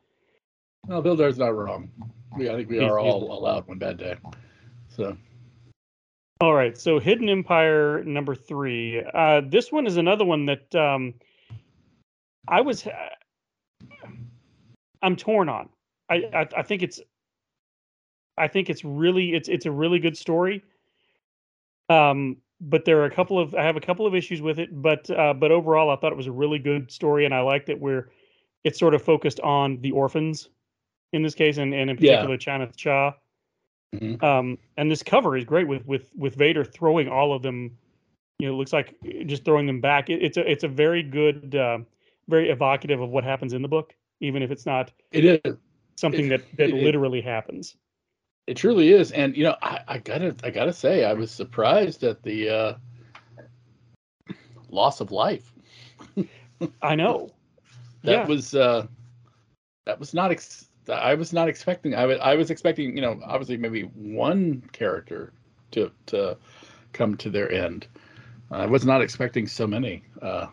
[0.87, 1.90] Well, Vildar's not wrong.
[2.37, 4.16] We, I think we are all allowed one bad day.
[4.88, 5.16] So
[6.40, 9.02] All right, so Hidden Empire number three.
[9.02, 11.14] Uh, this one is another one that um,
[12.48, 12.87] I was.
[15.02, 15.68] I'm torn on.
[16.11, 17.00] I, I I think it's.
[18.37, 20.62] I think it's really it's it's a really good story.
[21.88, 24.70] Um, but there are a couple of I have a couple of issues with it,
[24.83, 27.68] but uh, but overall I thought it was a really good story, and I liked
[27.68, 28.11] it where
[28.64, 30.48] it's sort of focused on the orphans
[31.12, 32.22] in this case, and, and in Yeah.
[32.22, 33.14] particular Chanath Cha.
[33.94, 34.20] Mhm.
[34.22, 37.77] Um, and this cover is great with with with Vader throwing all of them.
[38.40, 38.94] You know, it looks like
[39.27, 40.11] just throwing them back.
[40.11, 41.79] It, it's a it's a very good, uh,
[42.29, 45.55] very evocative of what happens in the book, even if it's not it is.
[45.96, 47.77] something that that it- literally happens.
[48.46, 52.04] It truly is, and you know, I, I gotta, I gotta say, I was surprised
[52.04, 52.74] at the uh,
[54.68, 55.52] loss of life.
[56.83, 57.30] I know.
[58.02, 58.26] That yeah.
[58.26, 58.87] was, uh,
[59.87, 60.30] that was not.
[60.30, 61.94] Ex- I was not expecting.
[61.94, 65.33] I was, was expecting, you know, obviously maybe one character
[65.70, 66.37] to to
[66.92, 67.87] come to their end.
[68.50, 70.04] I was not expecting so many.
[70.20, 70.48] Uh,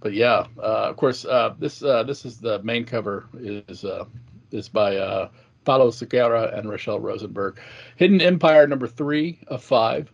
[0.00, 4.04] but yeah, uh, of course, uh, this uh, this is the main cover is uh,
[4.50, 5.28] is by uh,
[5.66, 7.58] Paulo Siqueira and Rachelle Rosenberg.
[7.96, 10.10] Hidden Empire number three of five.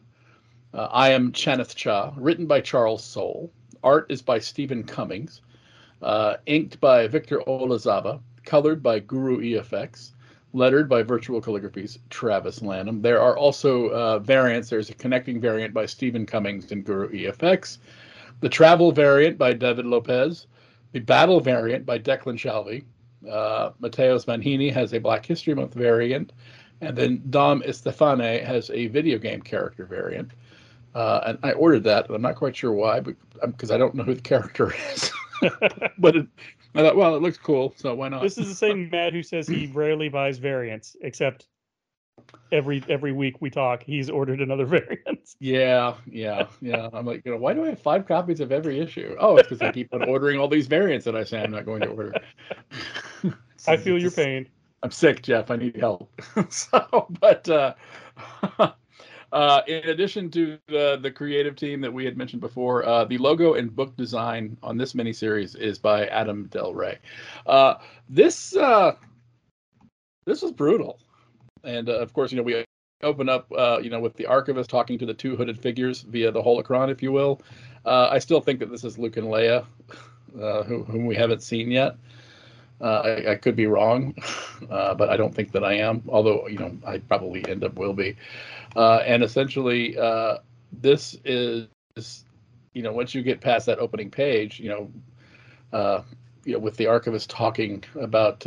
[0.74, 3.52] Uh, I am Chanath Cha, written by Charles Soule.
[3.84, 5.42] Art is by Steven Cummings.
[6.00, 8.20] Uh, inked by Victor Olazaba.
[8.44, 10.12] Colored by Guru EFX.
[10.54, 13.02] Lettered by Virtual Calligraphy's Travis Lanham.
[13.02, 14.70] There are also uh, variants.
[14.70, 17.76] There's a connecting variant by Steven Cummings and Guru EFX.
[18.40, 20.46] The travel variant by David Lopez.
[20.92, 22.84] The battle variant by Declan Shalvey.
[23.30, 26.32] Uh, Mateus Manhanini has a Black History Month variant,
[26.80, 30.32] and then Dom Estefane has a video game character variant.
[30.94, 33.94] Uh, and I ordered that, and I'm not quite sure why, but because I don't
[33.94, 35.10] know who the character is.
[35.98, 36.26] but it,
[36.74, 38.22] I thought, well, it looks cool, so why not?
[38.22, 41.46] This is the same Matt who says he rarely buys variants, except
[42.50, 45.34] every every week we talk, he's ordered another variant.
[45.40, 46.88] Yeah, yeah, yeah.
[46.92, 49.16] I'm like, you know, why do I have five copies of every issue?
[49.18, 51.64] Oh, it's because I keep on ordering all these variants that I say I'm not
[51.64, 52.14] going to order.
[53.68, 54.48] I feel your pain.
[54.82, 55.50] I'm sick, Jeff.
[55.50, 56.10] I need help.
[56.50, 57.74] so, but uh,
[59.32, 63.18] uh, in addition to the the creative team that we had mentioned before, uh, the
[63.18, 66.98] logo and book design on this miniseries is by Adam Del Re.
[67.46, 67.74] Uh,
[68.08, 68.96] this uh,
[70.26, 70.98] this was brutal,
[71.64, 72.64] and uh, of course, you know, we
[73.02, 76.30] open up, uh, you know, with the archivist talking to the two hooded figures via
[76.30, 77.40] the holocron, if you will.
[77.84, 79.66] Uh, I still think that this is Luke and Leia,
[80.40, 81.96] uh, who, whom we haven't seen yet.
[82.80, 84.14] Uh, I, I could be wrong,
[84.70, 86.02] uh, but I don't think that I am.
[86.08, 88.16] Although you know, I probably end up will be.
[88.74, 89.96] Uh, and essentially,
[90.80, 91.68] this is,
[92.72, 96.04] you know, once you get past that opening page, you know,
[96.44, 98.40] you know, with the archivist talking about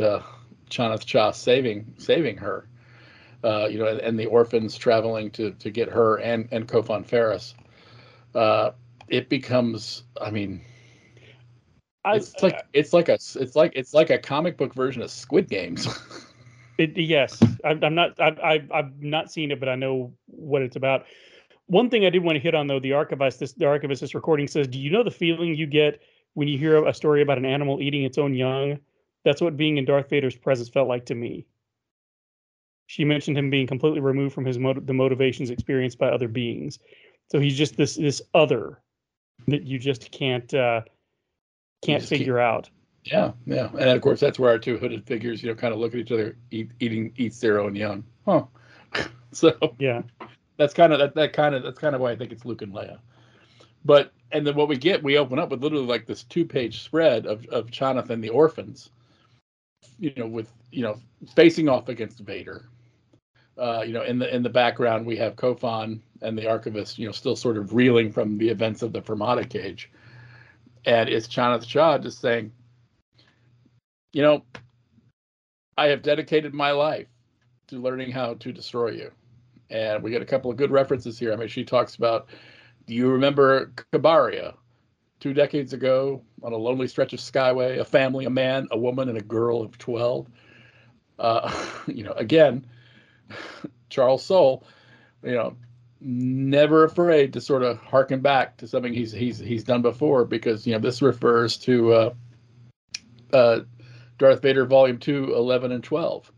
[0.70, 2.66] Chanath Cha saving saving her,
[3.44, 7.04] uh, you know, and, and the orphans traveling to to get her and and Kofan
[7.04, 7.54] Ferris,
[8.34, 8.72] uh,
[9.08, 10.60] it becomes, I mean,
[12.04, 15.10] I, it's like it's like a it's like it's like a comic book version of
[15.10, 15.86] Squid Games.
[16.78, 18.20] It, yes, I'm, I'm not.
[18.20, 21.06] I've, I've I've not seen it, but I know what it's about.
[21.68, 24.14] One thing I did want to hit on, though, the archivist, this, the archivist, this
[24.14, 26.02] recording says, "Do you know the feeling you get
[26.34, 28.78] when you hear a story about an animal eating its own young?
[29.24, 31.46] That's what being in Darth Vader's presence felt like to me."
[32.86, 36.78] She mentioned him being completely removed from his mot- the motivations experienced by other beings.
[37.30, 38.80] So he's just this this other
[39.48, 40.82] that you just can't uh,
[41.82, 42.70] can't just figure out.
[43.04, 45.80] yeah, yeah, and of course that's where our two hooded figures, you know, kind of
[45.80, 48.04] look at each other, eat, eating eats their own young.
[48.24, 48.44] Huh.
[49.32, 50.02] so Yeah.
[50.56, 52.62] that's kind of that, that kind of that's kind of why I think it's Luke
[52.62, 52.98] and Leia.
[53.84, 56.82] But and then what we get, we open up with literally like this two page
[56.82, 58.90] spread of of Jonathan and the orphans,
[59.98, 61.00] you know, with you know
[61.34, 62.68] facing off against Vader.
[63.58, 67.06] Uh, you know, in the in the background we have Kofan and the archivist, you
[67.06, 69.90] know, still sort of reeling from the events of the Fermata cage,
[70.84, 72.52] and it's Chanath Cha just saying,
[74.12, 74.42] you know,
[75.78, 77.08] I have dedicated my life
[77.68, 79.10] to learning how to destroy you.
[79.70, 81.32] And we get a couple of good references here.
[81.32, 82.28] I mean, she talks about,
[82.86, 84.54] do you remember Kabaria?
[85.18, 89.08] Two decades ago, on a lonely stretch of skyway, a family, a man, a woman,
[89.08, 90.28] and a girl of 12.
[91.18, 92.64] Uh, you know, again,
[93.88, 94.64] Charles Soule,
[95.22, 95.56] you know,
[96.00, 100.66] never afraid to sort of harken back to something he's he's he's done before because
[100.66, 102.14] you know this refers to uh,
[103.32, 103.60] uh,
[104.18, 106.32] Darth Vader Volume 2, 11 and 12.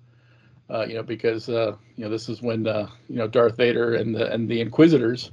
[0.70, 3.94] Uh, you know, because uh, you know this is when uh, you know Darth Vader
[3.94, 5.30] and the and the Inquisitors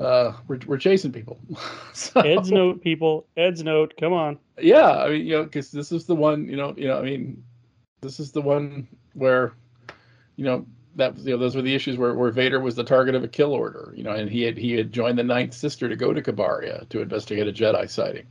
[0.00, 1.38] uh, we're we're chasing people.
[1.92, 3.26] so, Ed's note, people.
[3.36, 3.94] Ed's note.
[4.00, 4.38] Come on.
[4.60, 7.02] yeah, I mean, you know, because this is the one, you know, you know, I
[7.02, 7.44] mean,
[8.00, 9.52] this is the one where,
[10.40, 10.64] you know,
[10.96, 13.28] that you know, those were the issues where, where Vader was the target of a
[13.28, 16.14] kill order, you know, and he had he had joined the Ninth Sister to go
[16.14, 18.26] to Kabaria to investigate a Jedi sighting.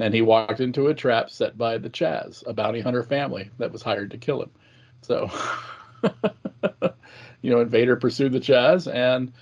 [0.00, 3.70] And he walked into a trap set by the Chaz, a bounty hunter family that
[3.70, 4.50] was hired to kill him.
[5.02, 5.30] So,
[7.40, 9.32] you know, and Vader pursued the Chaz and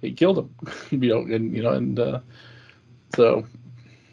[0.00, 0.54] he killed him.
[1.02, 2.20] you know, and you know, and uh,
[3.16, 3.44] so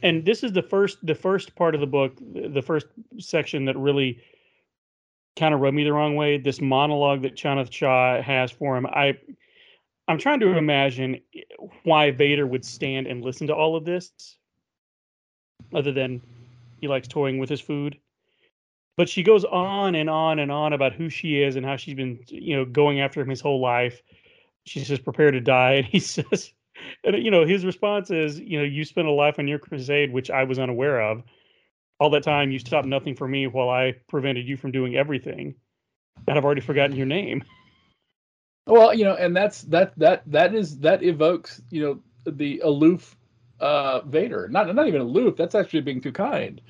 [0.02, 2.88] and this is the first the first part of the book the first
[3.20, 4.20] section that really
[5.38, 8.86] kind of rubbed me the wrong way this monologue that Chanath Cha has for him
[8.88, 9.18] i
[10.08, 11.42] i'm trying to imagine eh,
[11.84, 14.12] why vader would stand and listen to all of this
[15.74, 16.22] other than
[16.84, 17.98] he likes toying with his food.
[18.98, 21.96] But she goes on and on and on about who she is and how she's
[21.96, 24.02] been you know going after him his whole life.
[24.66, 26.52] She says prepare to die and he says
[27.04, 30.12] and you know his response is you know you spent a life on your crusade
[30.12, 31.22] which i was unaware of
[32.04, 35.56] all that time you stopped nothing for me while i prevented you from doing everything
[36.28, 37.42] and i've already forgotten your name
[38.66, 42.00] Well, you know, and that's that that that is that evokes you know
[42.32, 43.16] the aloof
[43.60, 44.48] uh Vader.
[44.50, 45.36] Not not even aloof.
[45.36, 46.62] That's actually being too kind.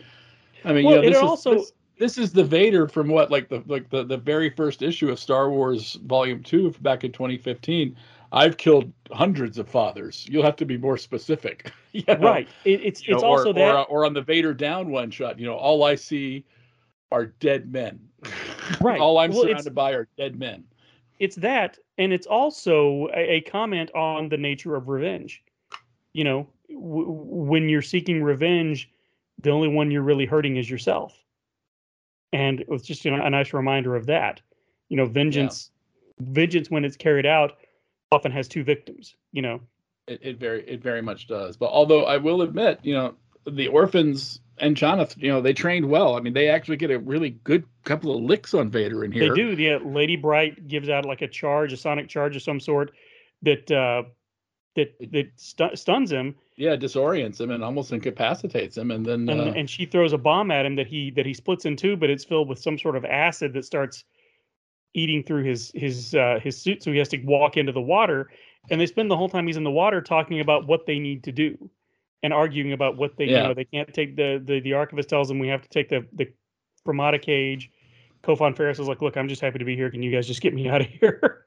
[0.66, 3.30] I mean, Well, you know, this is also- this, this is the Vader from what
[3.30, 7.12] like the like the the very first issue of Star Wars Volume Two back in
[7.12, 7.96] 2015.
[8.34, 10.26] I've killed hundreds of fathers.
[10.30, 11.72] You'll have to be more specific.
[11.96, 12.16] You know?
[12.18, 14.52] right it, it's You it's know, or- also or, that uh, or on the Vader
[14.52, 15.38] down one shot.
[15.38, 16.44] You know, all I see
[17.12, 18.00] are dead men.
[18.82, 19.00] Right.
[19.00, 20.64] all I'm Well, it's- surrounded by are dead men.
[21.20, 25.44] it's that and it's also a, a comment on the nature of revenge
[26.14, 28.90] you know w- when you're seeking revenge
[29.42, 31.24] the only one you're really hurting is yourself
[32.32, 34.42] and it's just you know, a nice reminder of that
[34.90, 35.70] you know vengeance
[36.22, 37.58] vengeance when it's carried out
[38.14, 39.59] often has two victims you know
[40.07, 41.57] It, it very it very much does.
[41.57, 43.16] But although I will admit, you know,
[43.47, 46.16] the orphans and Jonathan, you know, they trained well.
[46.18, 49.30] I mean, they actually get a really good couple of licks on Vader in here.
[49.30, 52.59] they do yeah lady bright gives out like a charge a sonic charge of some
[52.59, 52.91] sort
[53.41, 54.03] that uh
[54.76, 59.41] that that stu- stuns him Yeah, disorients him and almost incapacitates him, and then and
[59.41, 61.95] uh, and she throws a bomb at him that he that he splits in two,
[61.95, 64.03] but it's filled with some sort of acid that starts
[64.94, 68.30] eating through his his uh, his suit, so he has to walk into the water.
[68.70, 71.24] And they spend the whole time he's in the water talking about what they need
[71.26, 71.70] to do,
[72.22, 73.41] and arguing about what they Yeah.
[73.41, 75.89] you know they can't take the the the archivist tells them we have to take
[75.89, 76.32] the the
[76.86, 77.72] Fermata cage.
[78.24, 79.89] Kofan Ferris is like, look, I'm just happy to be here.
[79.91, 81.46] Can you guys just get me out of here?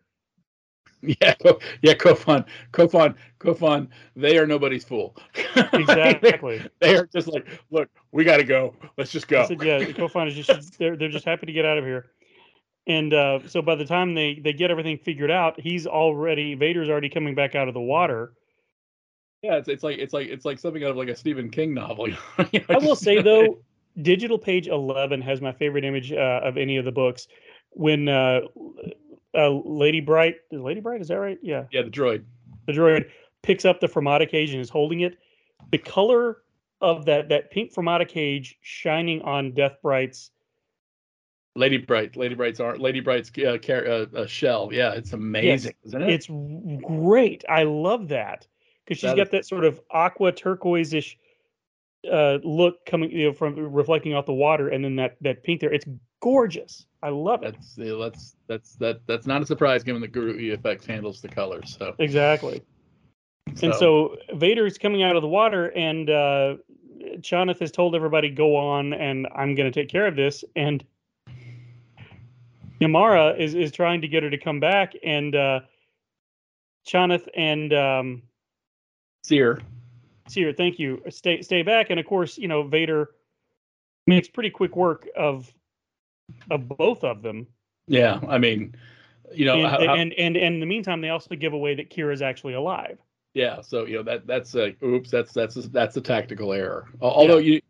[1.02, 1.34] yeah,
[1.82, 5.16] yeah, Kofan, Kofan, Kofan, they are nobody's fool.
[5.72, 6.62] exactly.
[6.80, 8.74] they are just like, look, we got to go.
[8.96, 9.46] Let's just go.
[9.46, 12.06] Said, yeah, Kofan is just they're they're just happy to get out of here.
[12.86, 16.88] And uh, so by the time they they get everything figured out, he's already Vader's
[16.88, 18.32] already coming back out of the water.
[19.42, 21.74] Yeah, it's, it's like it's like it's like something out of like a Stephen King
[21.74, 22.08] novel.
[22.52, 23.58] You know, I will just- say though,
[24.02, 27.26] digital page eleven has my favorite image uh, of any of the books.
[27.70, 28.40] When uh,
[29.36, 31.38] uh, Lady Bright, Lady Bright, is that right?
[31.42, 32.24] Yeah, yeah, the droid.
[32.66, 33.10] the droid
[33.42, 35.18] picks up the Fermata cage and is holding it.
[35.72, 36.38] The color
[36.80, 40.30] of that that pink Fermata cage shining on Death Bright's
[41.56, 44.70] Lady Bright, Lady Bright's art, Lady Bright's uh, car- uh, uh, shell.
[44.72, 46.10] Yeah, it's amazing, isn't it?
[46.10, 46.26] It's
[46.86, 47.44] great.
[47.48, 48.46] I love that
[48.84, 51.18] because she's That got is- that sort of aqua turquoise-ish
[52.10, 55.60] uh, look coming, you know, from reflecting off the water, and then that that pink
[55.60, 55.72] there.
[55.72, 55.86] It's
[56.20, 56.86] gorgeous.
[57.02, 57.52] I love it.
[57.52, 61.76] that's that's that's that that's not a surprise given that Guru EFX handles the colors.
[61.78, 62.62] So Exactly.
[63.62, 66.56] And so Vader's coming out of the water, and uh,
[67.18, 70.84] Chanath has told everybody, "Go on, and I'm going to take care of this." And
[72.80, 75.60] Yamara is is trying to get her to come back, and uh,
[76.86, 78.22] Chanath and um,
[79.24, 79.60] Seer,
[80.28, 81.90] Seer, thank you, stay stay back.
[81.90, 83.10] And of course, you know Vader
[84.06, 85.52] makes pretty quick work of
[86.50, 87.46] of both of them.
[87.88, 88.74] yeah, I mean,
[89.32, 91.74] you know, and, how- how- and and and in the meantime, they also give away
[91.76, 92.98] that Qi'ra's actually alive.
[93.34, 93.60] yeah.
[93.62, 96.88] So you know that that's a oops, that's that's a, that's a tactical error.
[97.02, 97.60] Al- Although you,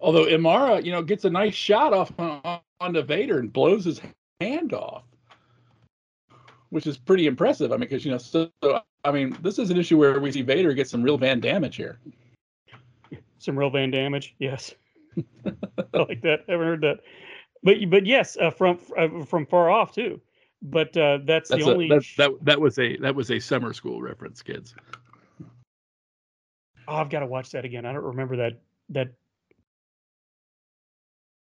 [0.00, 4.00] although Imara, you know, gets a nice shot off on, onto Vader and blows his
[4.40, 5.04] hand off,
[6.70, 7.72] which is pretty impressive.
[7.72, 10.32] I mean, because you know, so, so I mean, this is an issue where we
[10.32, 11.98] see Vader get some real van damage here.
[13.38, 14.34] some real van damage.
[14.38, 14.74] Yes,
[15.16, 16.44] I like that.
[16.48, 17.00] I haven't heard that,
[17.62, 20.20] but but yes, uh, from uh, from far off too.
[20.62, 21.88] But uh, that's, That's the a, only.
[21.88, 24.74] that, that that was a that was a summer school reference, kids.
[26.88, 27.84] oh, I've got to watch that again.
[27.84, 29.08] I don't remember that that.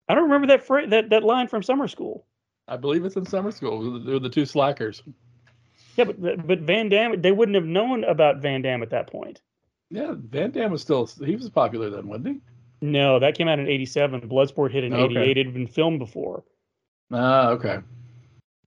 [0.08, 2.26] I don't remember that fra- that that line from summer school.
[2.68, 4.00] I believe it's in summer school.
[4.00, 5.04] They're the two slackers.
[5.96, 9.42] Yeah, but but Van Damme, they wouldn't have known about Van Damme at that point.
[9.90, 12.42] Yeah, Van Damme was still he was popular then, wasn't he?
[12.82, 14.22] No, that came out in '87.
[14.22, 15.04] Bloodsport hit in Okay.
[15.04, 15.38] '88.
[15.38, 16.44] It had been filmed before.
[17.12, 17.80] Ah, okay.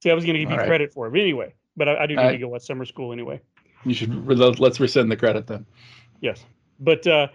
[0.02, 0.66] See, I was going to give you right.
[0.66, 1.54] credit for it, but anyway.
[1.76, 3.40] But I, I do need I- to go watch Summer School anyway.
[3.84, 5.64] You should let's rescind the credit then.
[6.20, 6.44] Yes,
[6.80, 7.28] but uh,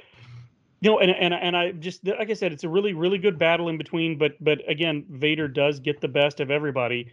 [0.92, 3.70] know, and and and I just like I said, it's a really really good battle
[3.70, 4.18] in between.
[4.18, 7.12] But but again, Vader does get the best of everybody,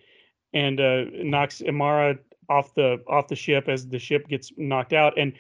[0.55, 2.18] and uh, knocks Amara
[2.49, 5.18] off the off the ship as the ship gets knocked out.
[5.18, 5.35] And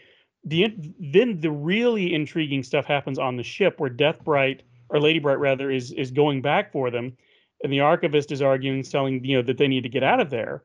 [0.44, 5.18] the then the really intriguing stuff happens on the ship where Death Bright or Lady
[5.18, 7.16] Bright rather is is going back for them,
[7.64, 10.30] and the archivist is arguing, telling you know that they need to get out of
[10.30, 10.62] there,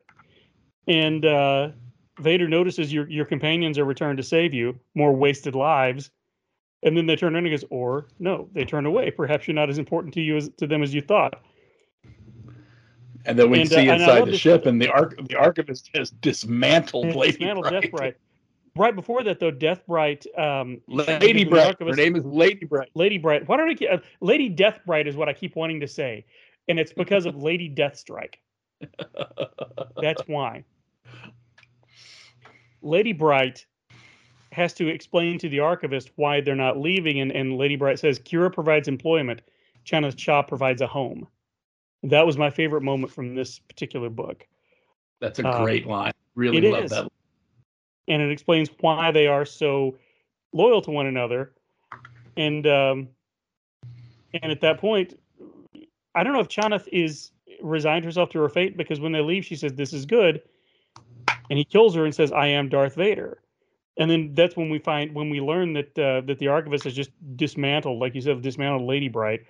[0.88, 1.24] and.
[1.24, 1.70] uh
[2.20, 6.10] Vader notices your your companions are returned to save you, more wasted lives,
[6.86, 9.10] and then they turn around and goes, or no, they turn away.
[9.10, 11.42] Perhaps you're not as important to you as to them as you thought.
[13.26, 15.90] And then we And, uh, see I inside the ship, and the arch the archivist
[15.94, 17.82] has dismantled Lady Dismantle Bright.
[17.82, 18.16] Death Bright.
[18.76, 21.76] Right before that, though, Death Bright, um, Lady Bright.
[21.80, 22.90] Her name is Lady Bright.
[22.94, 23.48] Lady Bright.
[23.48, 26.24] Why don't I keep, uh, Lady Death Bright is what I keep wanting to say,
[26.68, 28.34] and it's because of Lady Deathstrike.
[30.00, 30.62] That's why.
[32.80, 33.66] Lady Bright
[34.56, 38.18] has to explain to the archivist why they're not leaving, and, and Lady Bright says,
[38.18, 39.42] Qi'ra provides employment,
[39.84, 41.28] Chanath Cha provides a home.
[42.02, 44.46] That was my favorite moment from this particular book.
[45.20, 46.12] That's a Um, great line.
[46.36, 46.90] Really love is.
[46.90, 47.06] that.
[48.08, 49.98] And it explains why they are so
[50.54, 51.52] loyal to one another.
[52.38, 53.08] And um,
[54.42, 55.18] and at that point,
[56.14, 57.30] I don't know if Chanath is
[57.60, 60.40] resigned herself to her fate because when they leave, she says, This is good.
[61.50, 63.42] And he kills her and says, I am Darth Vader.
[63.98, 66.94] And then that's when we find when we learn that uh, that the archivist has
[66.94, 69.40] just dismantled, like you said, dismantled Lady Bright.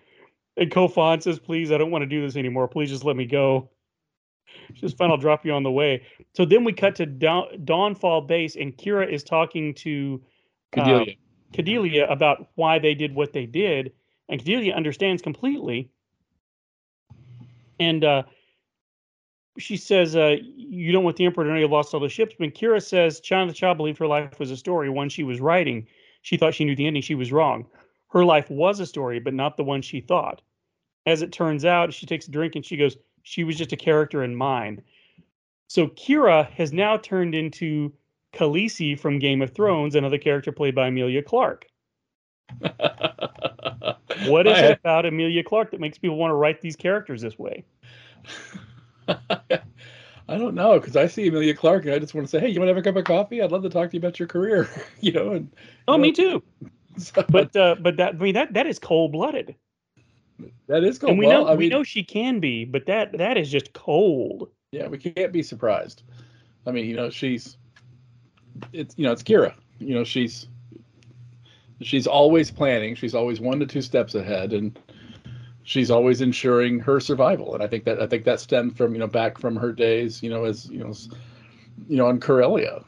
[0.57, 2.69] And Kofan says, "Please, I don't want to do this anymore.
[2.69, 3.71] Please, just let me go."
[4.77, 6.03] Says, "Fine, I'll drop you on the way."
[6.35, 10.23] So then we cut to Dawn, Dawnfall Base, and Qi'ra is talking to
[10.77, 11.15] uh, Cordelia.
[11.55, 13.93] Cordelia about why they did what they did,
[14.29, 15.91] and Cadelia understands completely.
[17.79, 18.23] And uh,
[19.59, 22.35] she says, uh, "You don't want the Emperor to know you lost all the ships."
[22.39, 25.41] But Qi'ra says, "China the Child believed her life was a story, one she was
[25.41, 25.87] writing.
[26.23, 27.03] She thought she knew the ending.
[27.03, 27.67] She was wrong.
[28.09, 30.43] Her life was a story, but not the one she thought.
[31.07, 33.77] As it turns out, she takes a drink and she goes, "She was just a
[33.77, 34.83] character in mine."
[35.69, 37.93] So Qi'ra has now turned into
[38.33, 41.67] Khaleesi from Game of Thrones, another character played by Emilia Clarke.
[44.27, 47.21] What is I- it about Emilia Clarke that makes people want to write these characters
[47.23, 47.65] this way?
[50.29, 52.49] I don't know because I see Emilia Clarke and I just want to say, hey,
[52.49, 53.41] you want to have a cup of coffee?
[53.41, 54.69] I'd love to talk to you about your career.
[55.01, 55.51] you know, and
[55.89, 56.43] Oh, you me too.
[56.99, 59.55] so- But uh, but that I mean that that is cold blooded,
[60.67, 61.11] that is cold.
[61.11, 63.51] and we Well, know I we mean, know she can be, but that that is
[63.51, 64.51] just cold.
[64.73, 66.03] yeah, we can't be surprised.
[66.67, 67.57] I mean, you know, she's
[68.73, 69.55] it's you know, it's Qi'ra.
[69.79, 70.49] You know, she's
[71.83, 72.95] she's always planning.
[72.97, 74.77] She's always one to two steps ahead, and
[75.67, 77.53] she's always ensuring her survival.
[77.53, 80.23] And I think that I think that stemmed from you know back from her days,
[80.23, 80.95] you know, as you know,
[81.89, 82.83] you know, on Corellia,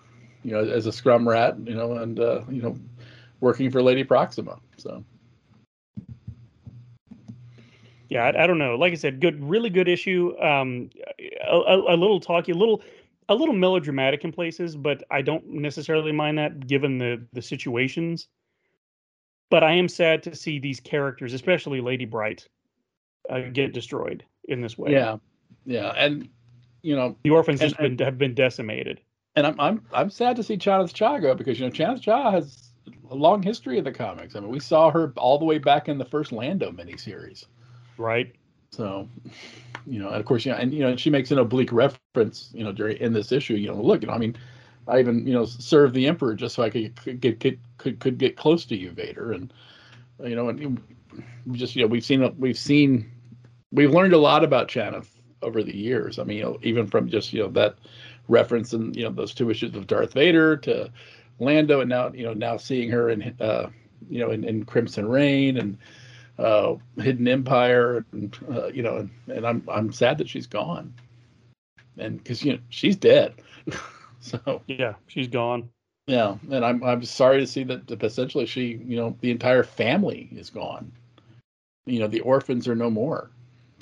[0.44, 2.76] you know, as a scrum rat, you know, and uh, you know,
[3.40, 4.58] working for Lady Proxima.
[4.78, 5.04] So
[8.08, 8.76] Yeah, I, I don't know.
[8.76, 10.34] Like I said, good, really good issue.
[10.40, 10.88] Um,
[11.46, 12.82] a, a, a little talky, a little,
[13.28, 18.28] a little melodramatic in places, but I don't necessarily mind that given the the situations.
[19.50, 22.46] But I am sad to see these characters, especially Lady Bright,
[23.28, 24.92] uh, get destroyed in this way.
[24.92, 25.16] yeah,
[25.64, 26.28] yeah, and
[26.82, 29.00] you know, the orphans and- just been have been decimated.
[29.36, 32.30] and I'm I'm I'm sad to see Chanath Cha go because you know Chanath Cha
[32.30, 32.70] has
[33.10, 34.36] a long history in the comics.
[34.36, 37.44] I mean, we saw her all the way back in the first Lando miniseries.
[37.96, 38.34] Right.
[38.70, 39.08] So,
[39.86, 42.50] you know, and of course, you know, and you know, she makes an oblique reference,
[42.52, 43.54] you know, during in this issue.
[43.54, 44.36] You know, look, you know, I mean,
[44.86, 48.00] I even you know served the Emperor just so I could could get could could,
[48.00, 49.52] could get close to you, Vader, and
[50.24, 50.80] you know, and
[51.52, 53.10] just you know we've seen we've seen
[53.72, 55.08] we've learned a lot about Chanath
[55.42, 56.18] over the years.
[56.18, 57.76] I mean, you know, even from just you know that
[58.28, 60.90] reference and you know those two issues of Darth Vader to
[61.38, 63.70] Lando, and now you know now seeing her in uh,
[64.08, 65.78] you know in, in Crimson Rain and
[66.38, 70.94] uh, Hidden Empire, and uh, you know, and, and I'm I'm sad that she's gone,
[71.96, 73.34] and because you know she's dead,
[74.20, 75.68] so Yeah, she's gone.
[76.06, 79.64] yeah, and I'm I'm sorry to see that that essentially she you know the entire
[79.64, 80.92] family is gone,
[81.86, 83.30] you know the orphans are no more,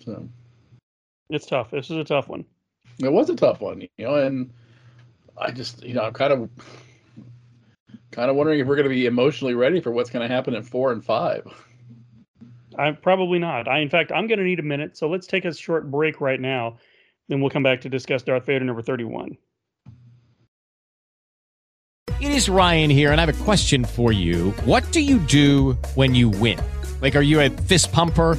[0.06, 0.28] so
[1.28, 1.70] It's tough.
[1.70, 2.44] This is a tough one.
[3.00, 4.50] it was a tough one, you know, and
[5.36, 6.48] I just you know I'm kind of
[8.12, 10.54] kind of wondering if we're going to be emotionally ready for what's going to happen
[10.54, 11.46] in four and five.
[12.78, 13.68] I'm probably not.
[13.68, 14.96] I, in fact, I'm going to need a minute.
[14.96, 16.78] So let's take a short break right now.
[17.28, 19.36] Then we'll come back to discuss Darth Vader number 31.
[22.20, 24.50] It is Ryan here, and I have a question for you.
[24.64, 26.58] What do you do when you win?
[27.00, 28.38] Like, are you a fist pumper?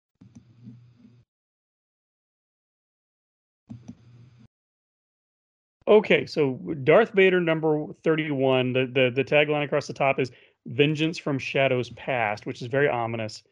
[5.87, 6.53] Okay, so
[6.83, 10.31] Darth Vader number 31, the, the, the tagline across the top is
[10.67, 13.43] Vengeance from Shadows Past, which is very ominous.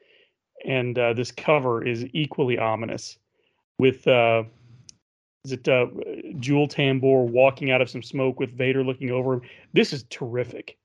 [0.65, 3.17] And uh, this cover is equally ominous
[3.79, 4.43] with, uh,
[5.45, 5.87] is it uh,
[6.39, 9.41] Jewel Tambor walking out of some smoke with Vader looking over him?
[9.73, 10.77] This is terrific.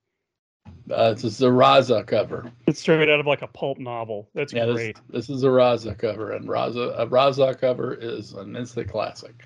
[0.90, 2.51] Uh, is a Rahzzah cover.
[2.66, 4.28] It's straight out of like a pulp novel.
[4.34, 4.97] That's Yeah, this, great.
[5.09, 9.45] this is a Rahzzah cover, and Rahzzah a Rahzzah cover is an instant classic.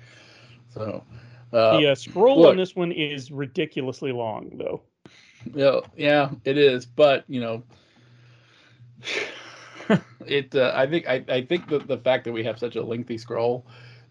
[0.73, 1.03] So,
[1.51, 2.51] uh, the uh, scroll look.
[2.51, 4.81] on this one is ridiculously long, though.
[5.53, 6.85] Yeah, yeah, it is.
[6.85, 7.63] But you know,
[10.25, 10.53] it.
[10.53, 11.07] Uh, I think.
[11.07, 13.65] I, I think that the fact that we have such a lengthy scroll,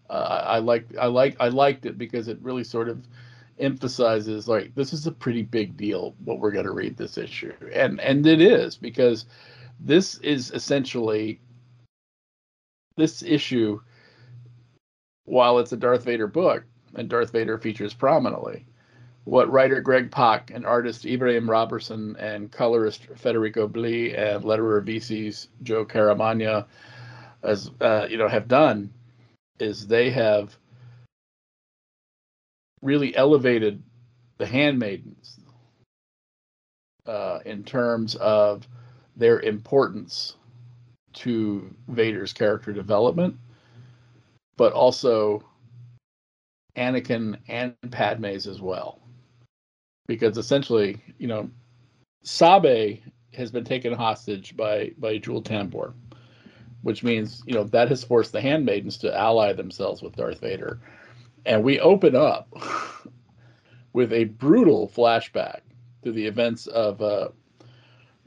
[0.09, 0.85] uh, I like.
[0.99, 1.37] I like.
[1.39, 3.07] I liked it because it really sort of
[3.59, 7.53] emphasizes like this is a pretty big deal what we're going to read this issue,
[7.73, 9.25] and and it is because
[9.79, 11.39] this is essentially
[12.97, 13.79] this issue.
[15.25, 16.63] While it's a Darth Vader book,
[16.95, 18.65] and Darth Vader features prominently.
[19.25, 25.49] What writer Greg Pak and artist Ibraim Roberson and colorist Federico Blee and letterer VC's
[25.61, 26.65] Joe Caramagna
[27.43, 28.91] as uh, you know have done
[29.59, 30.57] is they have
[32.81, 33.83] really elevated
[34.37, 35.37] the handmaidens
[37.05, 38.67] uh, in terms of
[39.15, 40.35] their importance
[41.13, 43.35] to Vader's character development,
[44.55, 45.43] but also
[46.75, 48.99] Anakin and Padme's as well.
[50.07, 51.49] Because essentially, you know,
[52.23, 53.01] Sabe
[53.33, 55.93] has been taken hostage by by Jewel Tambor,
[56.81, 60.79] which means, you know, that has forced the handmaidens to ally themselves with Darth Vader.
[61.45, 62.51] And we open up
[63.93, 65.61] with a brutal flashback
[66.03, 67.29] to the events of uh,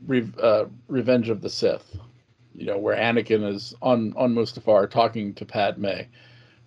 [0.06, 1.96] Re- uh, Revenge of the Sith,
[2.54, 6.02] you know, where Anakin is on on Mustafar talking to Padme.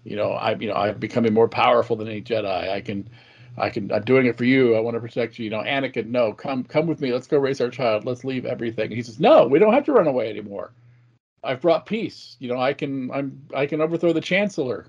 [0.06, 2.70] You know, I you know I'm becoming more powerful than any Jedi.
[2.70, 3.10] I can,
[3.58, 3.92] I can.
[3.92, 4.76] I'm doing it for you.
[4.76, 5.46] I want to protect you.
[5.46, 7.12] You know, Anakin, no, come come with me.
[7.12, 8.06] Let's go raise our child.
[8.06, 8.86] Let's leave everything.
[8.86, 10.72] And he says, no, we don't have to run away anymore.
[11.44, 12.38] I've brought peace.
[12.40, 14.86] You know, I can I'm I can overthrow the Chancellor.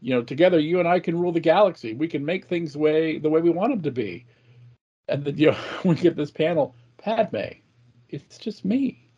[0.00, 1.94] You know, together you and I can rule the galaxy.
[1.94, 4.26] We can make things way the way we want them to be.
[5.06, 7.52] And then you know, we get this panel, Padme,
[8.08, 9.08] it's just me.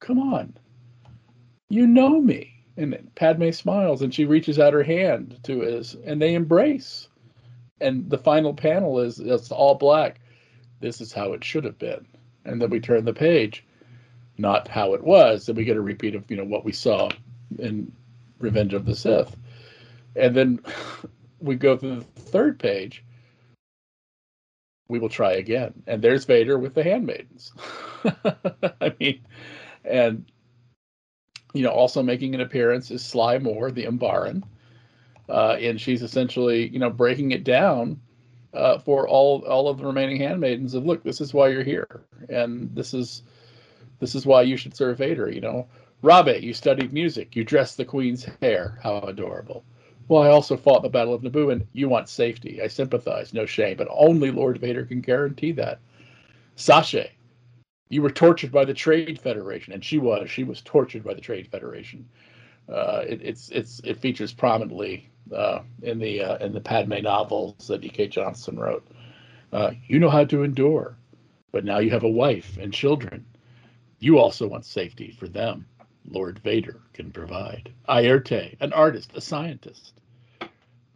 [0.00, 0.56] Come on.
[1.68, 2.51] You know me.
[2.76, 7.08] And Padme smiles and she reaches out her hand to his and they embrace.
[7.80, 10.20] And the final panel is it's all black.
[10.80, 12.06] This is how it should have been.
[12.44, 13.64] And then we turn the page.
[14.38, 15.48] Not how it was.
[15.48, 17.10] And we get a repeat of, you know, what we saw
[17.58, 17.92] in
[18.38, 19.36] Revenge of the Sith.
[20.16, 20.60] And then
[21.40, 23.04] we go through the third page.
[24.88, 25.82] We will try again.
[25.86, 27.52] And there's Vader with the handmaidens.
[28.80, 29.20] I mean,
[29.84, 30.30] and
[31.52, 34.42] you know, also making an appearance is Sly Moore, the Umbaran.
[35.28, 38.00] Uh, and she's essentially, you know, breaking it down
[38.54, 42.02] uh, for all all of the remaining handmaidens of look, this is why you're here,
[42.28, 43.22] and this is
[44.00, 45.30] this is why you should serve Vader.
[45.30, 45.66] You know,
[46.02, 48.78] Rabe, you studied music, you dressed the queen's hair.
[48.82, 49.64] How adorable.
[50.08, 52.60] Well, I also fought the Battle of Naboo, and you want safety.
[52.60, 55.78] I sympathize, no shame, but only Lord Vader can guarantee that.
[56.56, 57.10] Saché,
[57.92, 60.30] you were tortured by the Trade Federation, and she was.
[60.30, 62.08] She was tortured by the Trade Federation.
[62.66, 67.66] Uh, it, it's it's it features prominently uh, in the uh, in the Padme novels
[67.68, 68.08] that E.K.
[68.08, 68.86] Johnston wrote.
[69.52, 70.96] Uh, you know how to endure,
[71.50, 73.26] but now you have a wife and children.
[73.98, 75.66] You also want safety for them.
[76.08, 77.70] Lord Vader can provide.
[77.90, 79.92] Eirtaé, an artist, a scientist.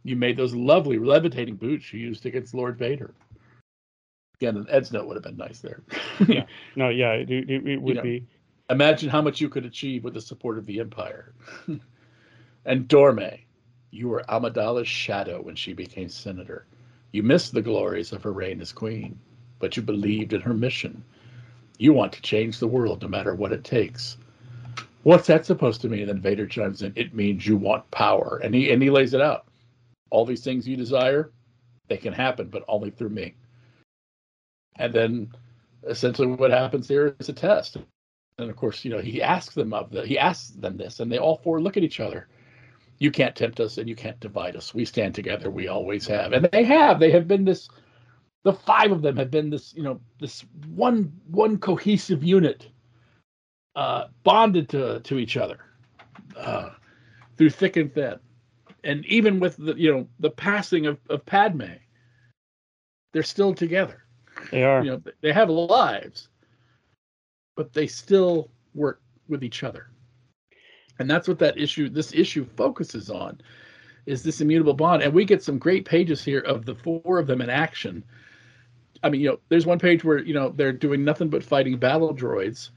[0.03, 3.13] You made those lovely levitating boots you used against Lord Vader.
[4.41, 5.83] Again, an Ed's note would have been nice there.
[6.29, 6.45] yeah.
[6.75, 8.27] No, yeah, it, it, it would know, be.
[8.69, 11.33] Imagine how much you could achieve with the support of the Empire.
[12.65, 13.41] and Dorme,
[13.91, 16.67] you were Amidala's shadow when she became senator.
[17.13, 19.19] You missed the glories of her reign as queen,
[19.59, 21.03] but you believed in her mission.
[21.79, 24.19] You want to change the world no matter what it takes.
[25.03, 26.01] What's that supposed to mean?
[26.01, 28.41] And then Vader chimes in, it means you want power.
[28.43, 29.47] And he and he lays it out.
[30.11, 31.31] All these things you desire,
[31.89, 33.35] they can happen, but only through me.
[34.79, 35.33] And then
[35.87, 37.77] essentially what happens here is a test.
[38.39, 41.11] And of course, you know, he asks them of the he asks them this, and
[41.11, 42.29] they all four look at each other.
[42.99, 44.75] You can't tempt us and you can't divide us.
[44.75, 46.33] We stand together, we always have.
[46.33, 46.99] And they have.
[46.99, 47.69] They have been this
[48.47, 52.69] the five of them have been this, you know, this one one cohesive unit,
[53.75, 55.59] uh, bonded to to each other
[56.37, 56.71] uh,
[57.37, 58.21] through thick and thin.
[58.85, 61.73] And even with the you know the passing of, of Padme,
[63.13, 64.06] they're still together.
[64.51, 64.85] They are.
[64.85, 66.29] You know, they have lives,
[67.57, 69.89] but they still work with each other.
[70.99, 73.41] And that's what that issue, this issue focuses on,
[74.07, 75.03] is this immutable bond.
[75.03, 78.05] And we get some great pages here of the four of them in action.
[79.03, 81.79] I mean, you know, there's one page where, you know, they're doing nothing but fighting
[81.79, 82.71] battle droids,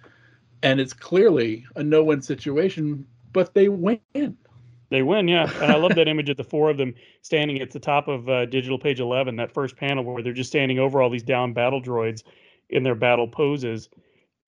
[0.64, 4.38] and it's clearly a no-win situation, but they win.
[4.90, 5.52] They win, yeah.
[5.62, 8.28] And I love that image of the four of them standing at the top of
[8.28, 11.54] uh, digital page 11, that first panel where they're just standing over all these down
[11.54, 12.24] battle droids
[12.70, 13.90] in their battle poses.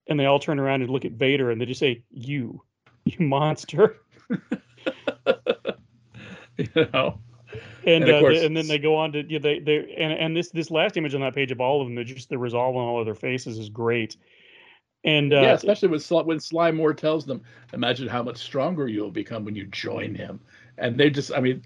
[0.08, 2.60] And they all turn around and look at Vader and they just say, You,
[3.04, 3.98] you monster.
[6.56, 7.20] you know?
[7.84, 10.50] And And uh, and then they go on to yeah, they they and, and this
[10.50, 12.82] this last image on that page of all of them, they're just the resolve on
[12.82, 14.16] all of their faces is great.
[15.04, 17.42] And uh, yeah, especially when Sly, when Sly Moore tells them,
[17.72, 20.40] "Imagine how much stronger you'll become when you join him."
[20.78, 21.64] And they just, I mean,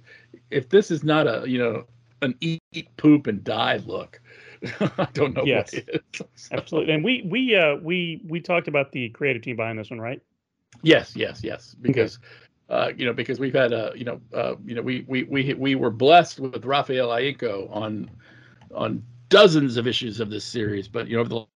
[0.50, 1.84] if this is not a you know
[2.22, 2.62] an eat,
[2.96, 4.20] poop and die look,
[4.98, 5.72] I don't know Yes.
[5.72, 6.02] is.
[6.50, 6.94] absolutely.
[6.94, 10.20] And we we uh we we talked about the creative team behind this one, right?
[10.82, 11.74] Yes, yes, yes.
[11.80, 12.18] Because
[12.68, 15.54] uh, you know, because we've had a, you know, uh, you know, we we we
[15.54, 18.10] we were blessed with Raffaele Ienco on
[18.74, 21.46] on dozens of issues of this series, but you know, over the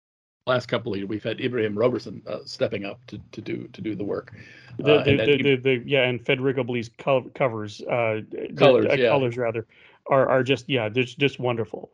[0.46, 3.80] last couple of years, we've had Ibraim Roberson uh, stepping up to, to do to
[3.80, 4.34] do the work.
[4.78, 8.86] The, Uh, the, and the, the, yeah, and Federico Blee's co- covers, uh, the- Colors,
[8.86, 9.08] uh, yeah.
[9.08, 9.66] colors rather,
[10.08, 11.90] are are just yeah, just just wonderful.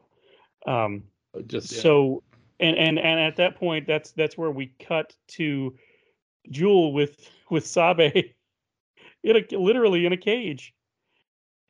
[0.66, 1.04] Um,
[1.46, 1.80] just yeah.
[1.80, 2.22] so
[2.60, 5.74] and and and at that point, that's that's where we cut to
[6.50, 8.12] Jewel with with Sabe
[9.22, 10.74] in a literally in a cage,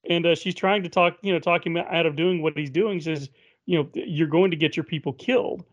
[0.09, 2.71] and uh, she's trying to talk you know talk him out of doing what he's
[2.71, 2.99] doing.
[2.99, 3.31] She says,
[3.65, 5.65] you know, you're going to get your people killed.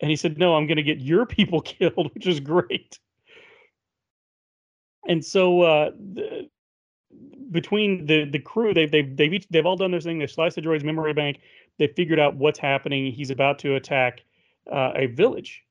[0.00, 2.98] And he said, "No, I'm going to get your people killed," which is great.
[5.08, 6.48] And so, uh, the,
[7.50, 10.18] between the the crew, they've they've they've each, they've all done their thing.
[10.18, 11.40] They sliced the droid's memory bank.
[11.78, 13.12] They figured out what's happening.
[13.12, 14.24] He's about to attack
[14.70, 15.62] uh, a village,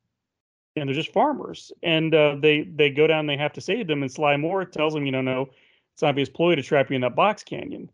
[0.76, 1.72] and they're just farmers.
[1.84, 3.28] And uh, they they go down.
[3.28, 4.02] They have to save them.
[4.02, 5.50] And Sly Moore tells them, you know, no,
[5.94, 7.90] it's an obvious ploy to trap you in that box canyon.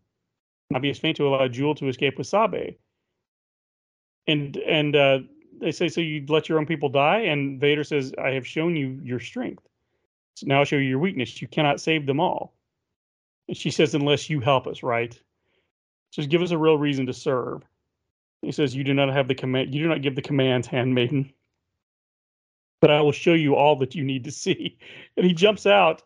[0.70, 2.76] An obvious feint to allow Jewel to escape with Sabe.
[4.26, 5.18] And and uh,
[5.62, 7.20] they say, so you let your own people die?
[7.20, 9.66] And Vader says, I have shown you your strength.
[10.34, 11.40] So now I'll show you your weakness.
[11.40, 12.54] You cannot save them all.
[13.48, 15.18] And she says, unless you help us, right?
[16.12, 17.62] Just give us a real reason to serve.
[18.42, 21.32] He says, You do not have the command, you do not give the commands, handmaiden.
[22.80, 24.78] But I will show you all that you need to see.
[25.16, 26.02] And he jumps out,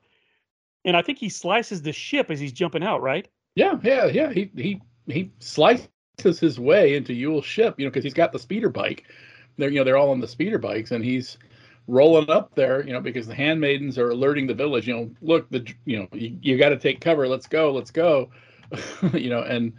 [0.84, 3.28] and I think he slices the ship as he's jumping out, right?
[3.54, 4.32] Yeah, yeah, yeah.
[4.32, 5.88] He he he slices
[6.18, 9.04] his way into Yule's ship, you know, because he's got the speeder bike.
[9.56, 11.38] They're you know they're all on the speeder bikes, and he's
[11.88, 14.88] rolling up there, you know, because the handmaidens are alerting the village.
[14.88, 17.28] You know, look, the you know you, you got to take cover.
[17.28, 18.30] Let's go, let's go.
[19.12, 19.72] you know, and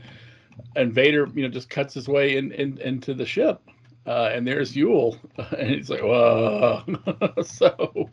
[0.76, 3.62] and Vader, you know, just cuts his way in, in into the ship,
[4.06, 5.18] uh, and there's Yule,
[5.58, 6.84] and he's like, whoa.
[7.44, 8.10] so,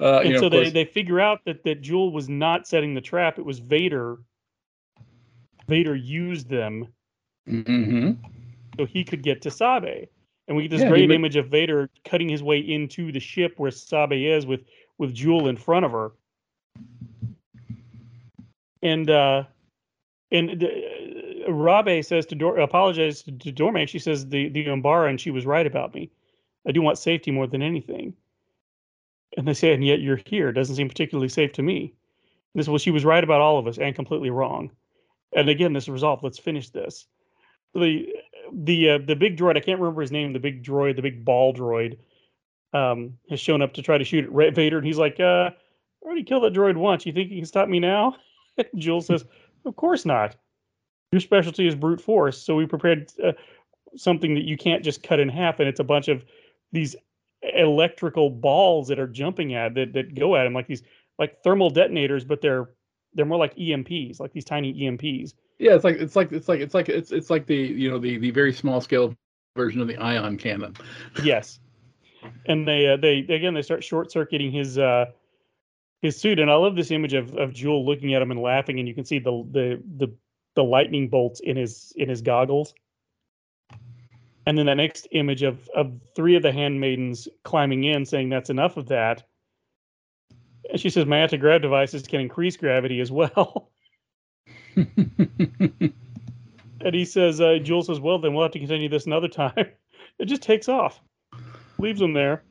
[0.00, 2.66] uh, and you know, so they, course, they figure out that that Jewel was not
[2.66, 4.18] setting the trap; it was Vader.
[5.68, 6.88] Vader used them
[7.46, 8.12] hmm
[8.78, 10.08] so he could get to Sabe,
[10.48, 13.54] and we get this Yeah, great image of Vader cutting his way into the ship
[13.58, 14.62] where Sabe is with
[14.96, 16.10] with Jewel in front of her,
[18.82, 19.44] and uh,
[20.32, 20.66] and uh,
[21.50, 23.86] Rabe says to Dor- apologizes to, to Dorme.
[23.86, 26.10] She says the the Umbara and she was right about me.
[26.66, 28.14] I do want safety more than anything.
[29.36, 30.52] And they say, and yet you're here.
[30.52, 31.94] Doesn't seem particularly safe to me.
[32.54, 34.70] And this well, she was right about all of us and completely wrong.
[35.34, 36.22] And again, this resolve.
[36.22, 37.06] Let's finish this.
[37.74, 38.08] The
[38.52, 39.56] the uh, the big droid.
[39.56, 40.32] I can't remember his name.
[40.32, 41.98] The big droid, the big ball droid,
[42.72, 45.50] um, has shown up to try to shoot at Ra- Vader, and he's like, uh,
[45.50, 47.06] "I already killed that droid once.
[47.06, 48.16] You think you can stop me now?"
[48.76, 49.24] Jules says,
[49.64, 50.36] "Of course not.
[51.12, 52.40] Your specialty is brute force.
[52.40, 53.32] So we prepared uh,
[53.96, 56.24] something that you can't just cut in half, and it's a bunch of
[56.72, 56.94] these
[57.42, 60.82] electrical balls that are jumping at that that go at him like these
[61.18, 62.68] like thermal detonators, but they're
[63.14, 65.34] they're more like EMPs, like these tiny EMPs.
[65.58, 67.98] Yeah, it's like it's like it's like it's like it's it's like the you know
[67.98, 69.14] the the very small scale
[69.56, 70.76] version of the ion cannon.
[71.24, 71.58] Yes,
[72.46, 75.06] and they uh, they again they start short circuiting his uh
[76.00, 78.78] his suit, and I love this image of of Jewel looking at him and laughing,
[78.78, 80.14] and you can see the the the
[80.54, 82.74] the lightning bolts in his in his goggles.
[84.46, 88.50] And then that next image of of three of the handmaidens climbing in, saying that's
[88.50, 89.27] enough of that.
[90.70, 93.70] And she says, "My anti-grav devices can increase gravity as well."
[94.76, 95.92] and
[96.92, 99.52] he says, uh, "Jewel says, well, then we'll have to continue this another time."
[100.18, 101.00] it just takes off,
[101.78, 102.42] leaves them there.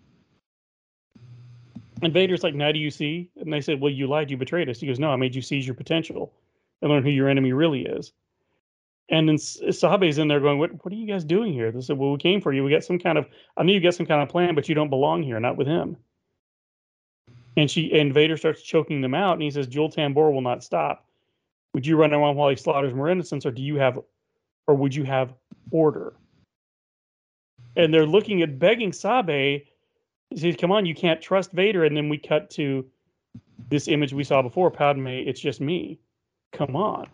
[2.02, 4.30] And Vader's like, "Now do you see?" And they said, "Well, you lied.
[4.30, 6.34] You betrayed us." He goes, "No, I made you seize your potential
[6.82, 8.14] and learn who your enemy really is."
[9.10, 10.84] And then S- Sabe's in there going, "What?
[10.84, 12.64] What are you guys doing here?" They said, "Well, we came for you.
[12.64, 13.26] We got some kind of.
[13.56, 15.40] I knew you got some kind of plan, but you don't belong here.
[15.40, 15.98] Not with him."
[17.58, 20.64] And she and Vader starts choking them out, and he says, "Jewel Tambor will not
[20.64, 21.06] stop.
[21.74, 24.00] Would you run around while he slaughters more innocents, or do you have,
[24.68, 25.34] or would you have
[25.72, 26.14] order?"
[27.76, 29.64] And they're looking at begging Sabe.
[30.30, 32.86] He says, "Come on, you can't trust Vader." And then we cut to
[33.70, 35.08] this image we saw before, Padme.
[35.08, 36.00] It's just me.
[36.52, 37.08] Come on.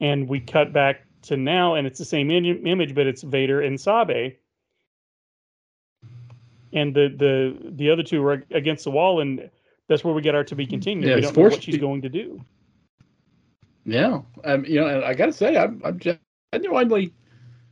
[0.00, 3.60] And we cut back to now, and it's the same in- image, but it's Vader
[3.60, 4.36] and Sabe.
[6.74, 9.48] And the the the other two are against the wall, and
[9.88, 11.08] that's where we get our to be continued.
[11.08, 12.44] Yeah, we don't know what she's going to do.
[13.84, 16.00] Yeah, um, you know, and I got to say, I'm I'm
[16.52, 17.12] genuinely,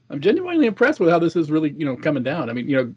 [0.08, 2.48] I'm genuinely impressed with how this is really, you know, coming down.
[2.48, 2.94] I mean, you know,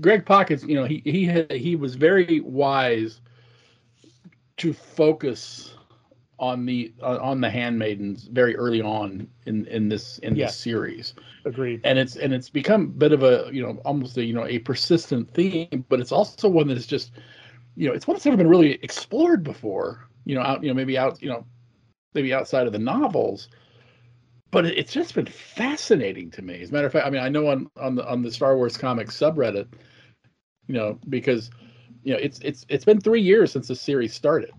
[0.00, 3.20] Greg Pockets, you know, he he had, he was very wise
[4.56, 5.74] to focus
[6.42, 10.46] on the uh, on the handmaidens very early on in in this in Yeah.
[10.46, 11.14] this series
[11.44, 11.80] Agreed.
[11.84, 14.46] and it's and it's become a bit of a you know almost a you know
[14.46, 17.12] a persistent theme but it's also one that's just
[17.76, 20.74] you know it's one that's never been really explored before you know out you know
[20.74, 21.46] maybe out you know
[22.14, 23.48] maybe outside of the novels
[24.50, 27.22] but it- it's just been fascinating to me as a matter of fact i mean
[27.22, 29.66] i know on on the on the star wars comics subreddit
[30.66, 31.50] you know because
[32.02, 34.50] you know it's it's it's been three years since the series started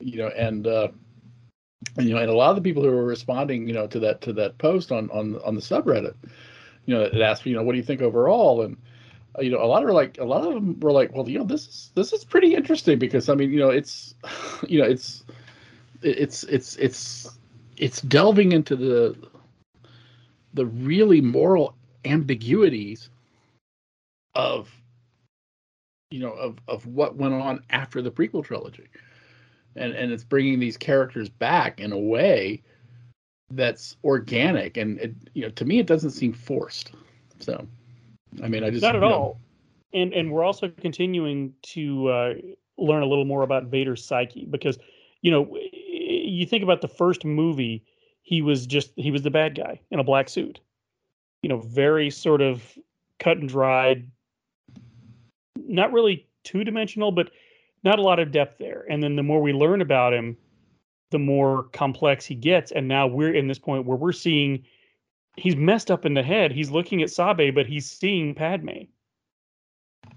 [0.00, 0.88] you know and uh
[1.96, 3.98] and, you know and a lot of the people who were responding you know to
[4.00, 6.14] that to that post on on on the subreddit
[6.86, 8.62] you know it asked you know what do you think overall?
[8.62, 8.76] And
[9.38, 11.38] uh, you know a lot of like a lot of them were like well you
[11.38, 14.14] know this is this is pretty interesting because i mean you know it's
[14.68, 15.24] you know it's
[16.02, 17.28] it's it's it's
[17.76, 19.16] it's delving into the
[20.54, 21.74] the really moral
[22.04, 23.10] ambiguities
[24.34, 24.70] of
[26.10, 28.86] you know of of what went on after the prequel trilogy
[29.76, 32.62] and and it's bringing these characters back in a way
[33.50, 36.92] that's organic and it, you know to me it doesn't seem forced
[37.38, 37.66] so
[38.42, 39.40] i mean i just Not at you know, all.
[39.92, 42.34] And and we're also continuing to uh,
[42.78, 44.78] learn a little more about Vader's psyche because,
[45.22, 47.84] you know, you think about the first movie,
[48.22, 50.60] he was just he was the bad guy in a black suit.
[51.42, 52.76] You know, very sort of
[53.20, 54.10] cut and dried,
[55.56, 57.30] not really two dimensional, but
[57.86, 58.84] not a lot of depth there.
[58.90, 60.36] And then the more we learn about him,
[61.10, 62.72] the more complex he gets.
[62.72, 64.64] And now we're in this point where we're seeing
[65.36, 66.50] he's messed up in the head.
[66.52, 68.68] He's looking at Sabe, but he's seeing Padme.
[70.04, 70.12] At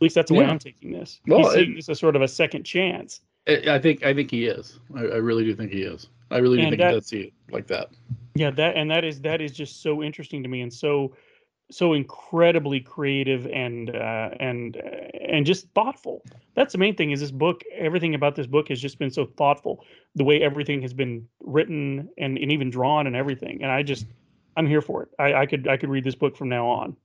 [0.00, 1.20] least that's the way I'm taking this.
[1.26, 3.20] Well, he's seeing it- this as sort of a second chance.
[3.48, 4.78] I I think I think he is.
[4.94, 6.08] I, I really do think he is.
[6.30, 7.90] I really do And think that- he does see it like that.
[8.34, 11.14] Yeah, that and that is that is just so interesting to me and so
[11.70, 16.22] so incredibly creative and uh, and and just thoughtful.
[16.54, 17.10] That's the main thing.
[17.10, 17.62] Is this book?
[17.74, 19.84] Everything about this book has just been so thoughtful.
[20.14, 23.62] The way everything has been written and, and even drawn and everything.
[23.62, 24.06] And I just
[24.56, 25.08] I'm here for it.
[25.18, 26.96] I, I could I could read this book from now on.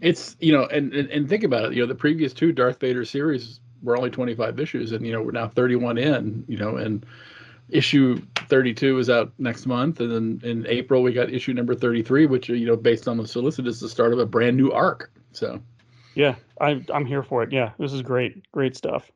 [0.00, 1.74] It's you know, and, and and think about it.
[1.74, 5.22] You know, the previous two Darth Vader series were only 25 issues, and you know
[5.22, 6.44] we're now 31 in.
[6.48, 7.04] You know, and
[7.70, 12.26] issue 32 is out next month, and then in April we got issue number 33,
[12.26, 15.10] which you know based on the solicit is the start of a brand new arc.
[15.32, 15.60] So
[16.14, 17.52] Yeah, I, I'm here for it.
[17.52, 18.50] Yeah, this is great.
[18.52, 19.10] Great stuff.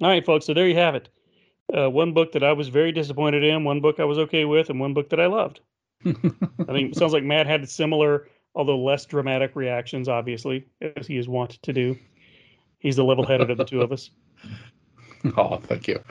[0.00, 0.46] All right, folks.
[0.46, 1.08] So there you have it.
[1.72, 4.68] Uh, one book that I was very disappointed in, one book I was okay with,
[4.68, 5.60] and one book that I loved.
[6.04, 10.66] I think it sounds like Matt had similar, although less dramatic reactions, obviously,
[10.96, 11.96] as he is wont to do.
[12.80, 14.10] He's the level headed of the two of us.
[15.36, 16.02] oh, thank you.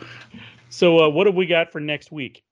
[0.72, 2.44] So, uh, what have we got for next week?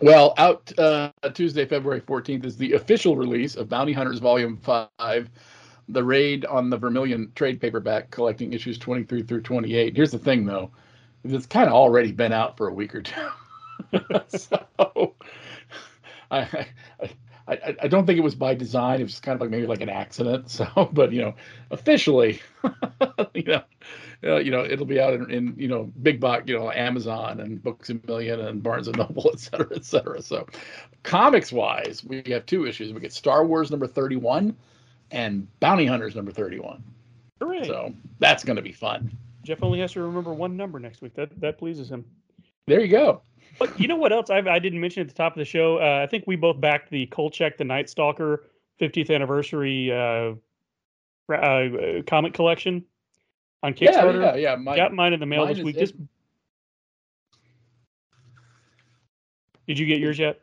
[0.00, 5.30] Well, out uh, Tuesday, February 14th is the official release of Bounty Hunters Volume 5,
[5.88, 9.96] the raid on the Vermilion trade paperback collecting issues 23 through 28.
[9.96, 10.70] Here's the thing, though
[11.24, 13.28] it's kind of already been out for a week or two.
[14.28, 15.14] so
[16.30, 16.66] I, I,
[17.00, 17.10] I,
[17.48, 19.00] I- I don't think it was by design.
[19.00, 20.50] It was kind of like maybe like an accident.
[20.50, 21.34] So, but you know,
[21.70, 22.40] officially,
[23.34, 23.62] you know,
[24.24, 27.40] uh, you know, it'll be out in, in you know big box, you know, Amazon
[27.40, 30.22] and Books a Million and Barnes and Noble, et cetera, et cetera.
[30.22, 30.46] So,
[31.02, 32.92] comics wise, we have two issues.
[32.92, 34.56] We get Star Wars number thirty one,
[35.10, 36.82] and Bounty Hunters number thirty one.
[37.40, 37.64] Hooray.
[37.66, 39.10] So that's going to be fun.
[39.42, 41.14] Jeff only has to remember one number next week.
[41.14, 42.04] That that pleases him.
[42.66, 43.20] There you go.
[43.58, 45.78] But you know what else I, I didn't mention at the top of the show?
[45.78, 48.44] Uh, I think we both backed the Kolchak the Night Stalker
[48.80, 50.32] 50th anniversary uh,
[51.32, 52.84] uh, comic collection
[53.64, 54.20] on Kickstarter.
[54.22, 54.56] yeah, yeah.
[54.56, 55.76] My, Got mine in the mail this week.
[55.78, 55.94] Just
[59.66, 60.40] did you get yours yet?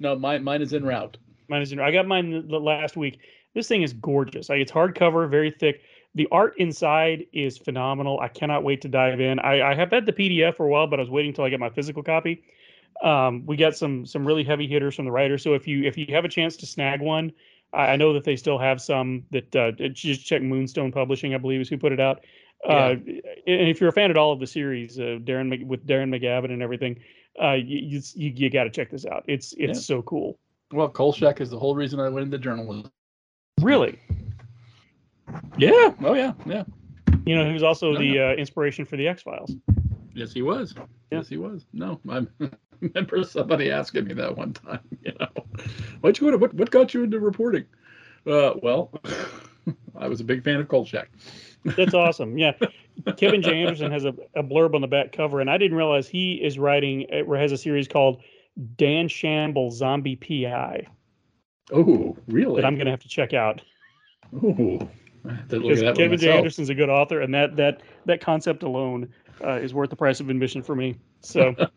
[0.00, 1.16] no, mine mine is en route.
[1.48, 1.88] Mine is in, route.
[1.88, 3.18] I got mine the- the last week.
[3.54, 4.48] This thing is gorgeous.
[4.48, 5.80] Like it's hardcover, very thick.
[6.14, 8.18] The art inside is phenomenal.
[8.20, 9.38] I cannot wait to dive in.
[9.38, 11.48] I, I have had the PDF for a while, but I was waiting until I
[11.48, 12.42] get my physical copy.
[13.02, 15.38] Um, we got some some really heavy hitters from the writer.
[15.38, 17.32] So if you if you have a chance to snag one,
[17.72, 21.38] I, I know that they still have some that uh, just check Moonstone Publishing, I
[21.38, 22.24] believe, is who put it out.
[22.66, 22.96] Uh,
[23.46, 26.52] and if you're a fan at all of the series, uh, Darren with Darren McGavin
[26.52, 26.98] and everything,
[27.42, 29.24] uh, you you, you got to check this out.
[29.28, 29.96] It's it's Yeah.
[29.96, 30.38] so cool.
[30.72, 32.90] Well, Kolchak is the whole reason I went into journalism.
[33.60, 33.98] Really.
[35.56, 35.94] Yeah.
[36.02, 36.32] Oh yeah.
[36.46, 36.64] Yeah.
[37.24, 39.54] You know, he was also No, the uh, inspiration for the X Files.
[40.14, 40.74] Yes, he was.
[40.76, 40.84] Yeah.
[41.18, 41.64] Yes, he was.
[41.72, 42.26] No, I
[42.80, 44.80] remember somebody asking me that one time.
[45.02, 45.28] You know,
[46.00, 47.64] what'd you go to, what what got you into reporting?
[48.26, 48.90] Uh, well,
[49.96, 51.08] I was a big fan of Kolchak.
[51.64, 52.38] That's awesome.
[52.38, 52.52] Yeah,
[53.16, 53.62] Kevin J.
[53.62, 56.58] Anderson has a, a blurb on the back cover, and I didn't realize he is
[56.58, 57.06] writing.
[57.12, 58.22] uh, Has a series called
[58.76, 60.86] Dan Shamble Zombie PI
[61.72, 62.56] Oh, really?
[62.60, 63.60] that I'm going to have to check out
[64.34, 64.88] Oh,
[65.28, 66.26] I have because at that one Kevin J.
[66.26, 66.38] myself.
[66.38, 69.08] Anderson's a good author, and that that that concept alone
[69.44, 70.96] uh, is worth the price of admission for me.
[71.20, 71.54] So.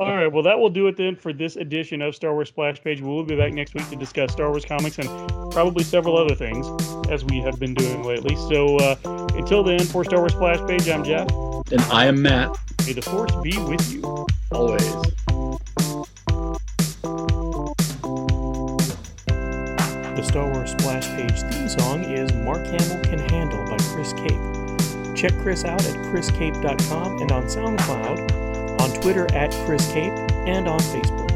[0.00, 2.82] All right, well, that will do it then for this edition of Star Wars Splash
[2.82, 3.02] Page.
[3.02, 5.08] We'll be back next week to discuss Star Wars comics and
[5.52, 6.66] probably several other things,
[7.10, 8.34] as we have been doing lately.
[8.36, 8.96] So uh,
[9.34, 11.28] until then, for Star Wars Splash Page, I'm Jeff.
[11.70, 12.56] And I am Matt.
[12.86, 14.26] May the Force be with you.
[14.50, 14.90] Always.
[20.16, 24.59] The Star Wars Splash Page theme song is Mark Hamill Can Handle by Chris Cape.
[25.20, 30.16] Check Chris out at chriscape.com and on SoundCloud, on Twitter at chriscape,
[30.48, 31.29] and on Facebook.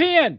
[0.00, 0.38] Peeing.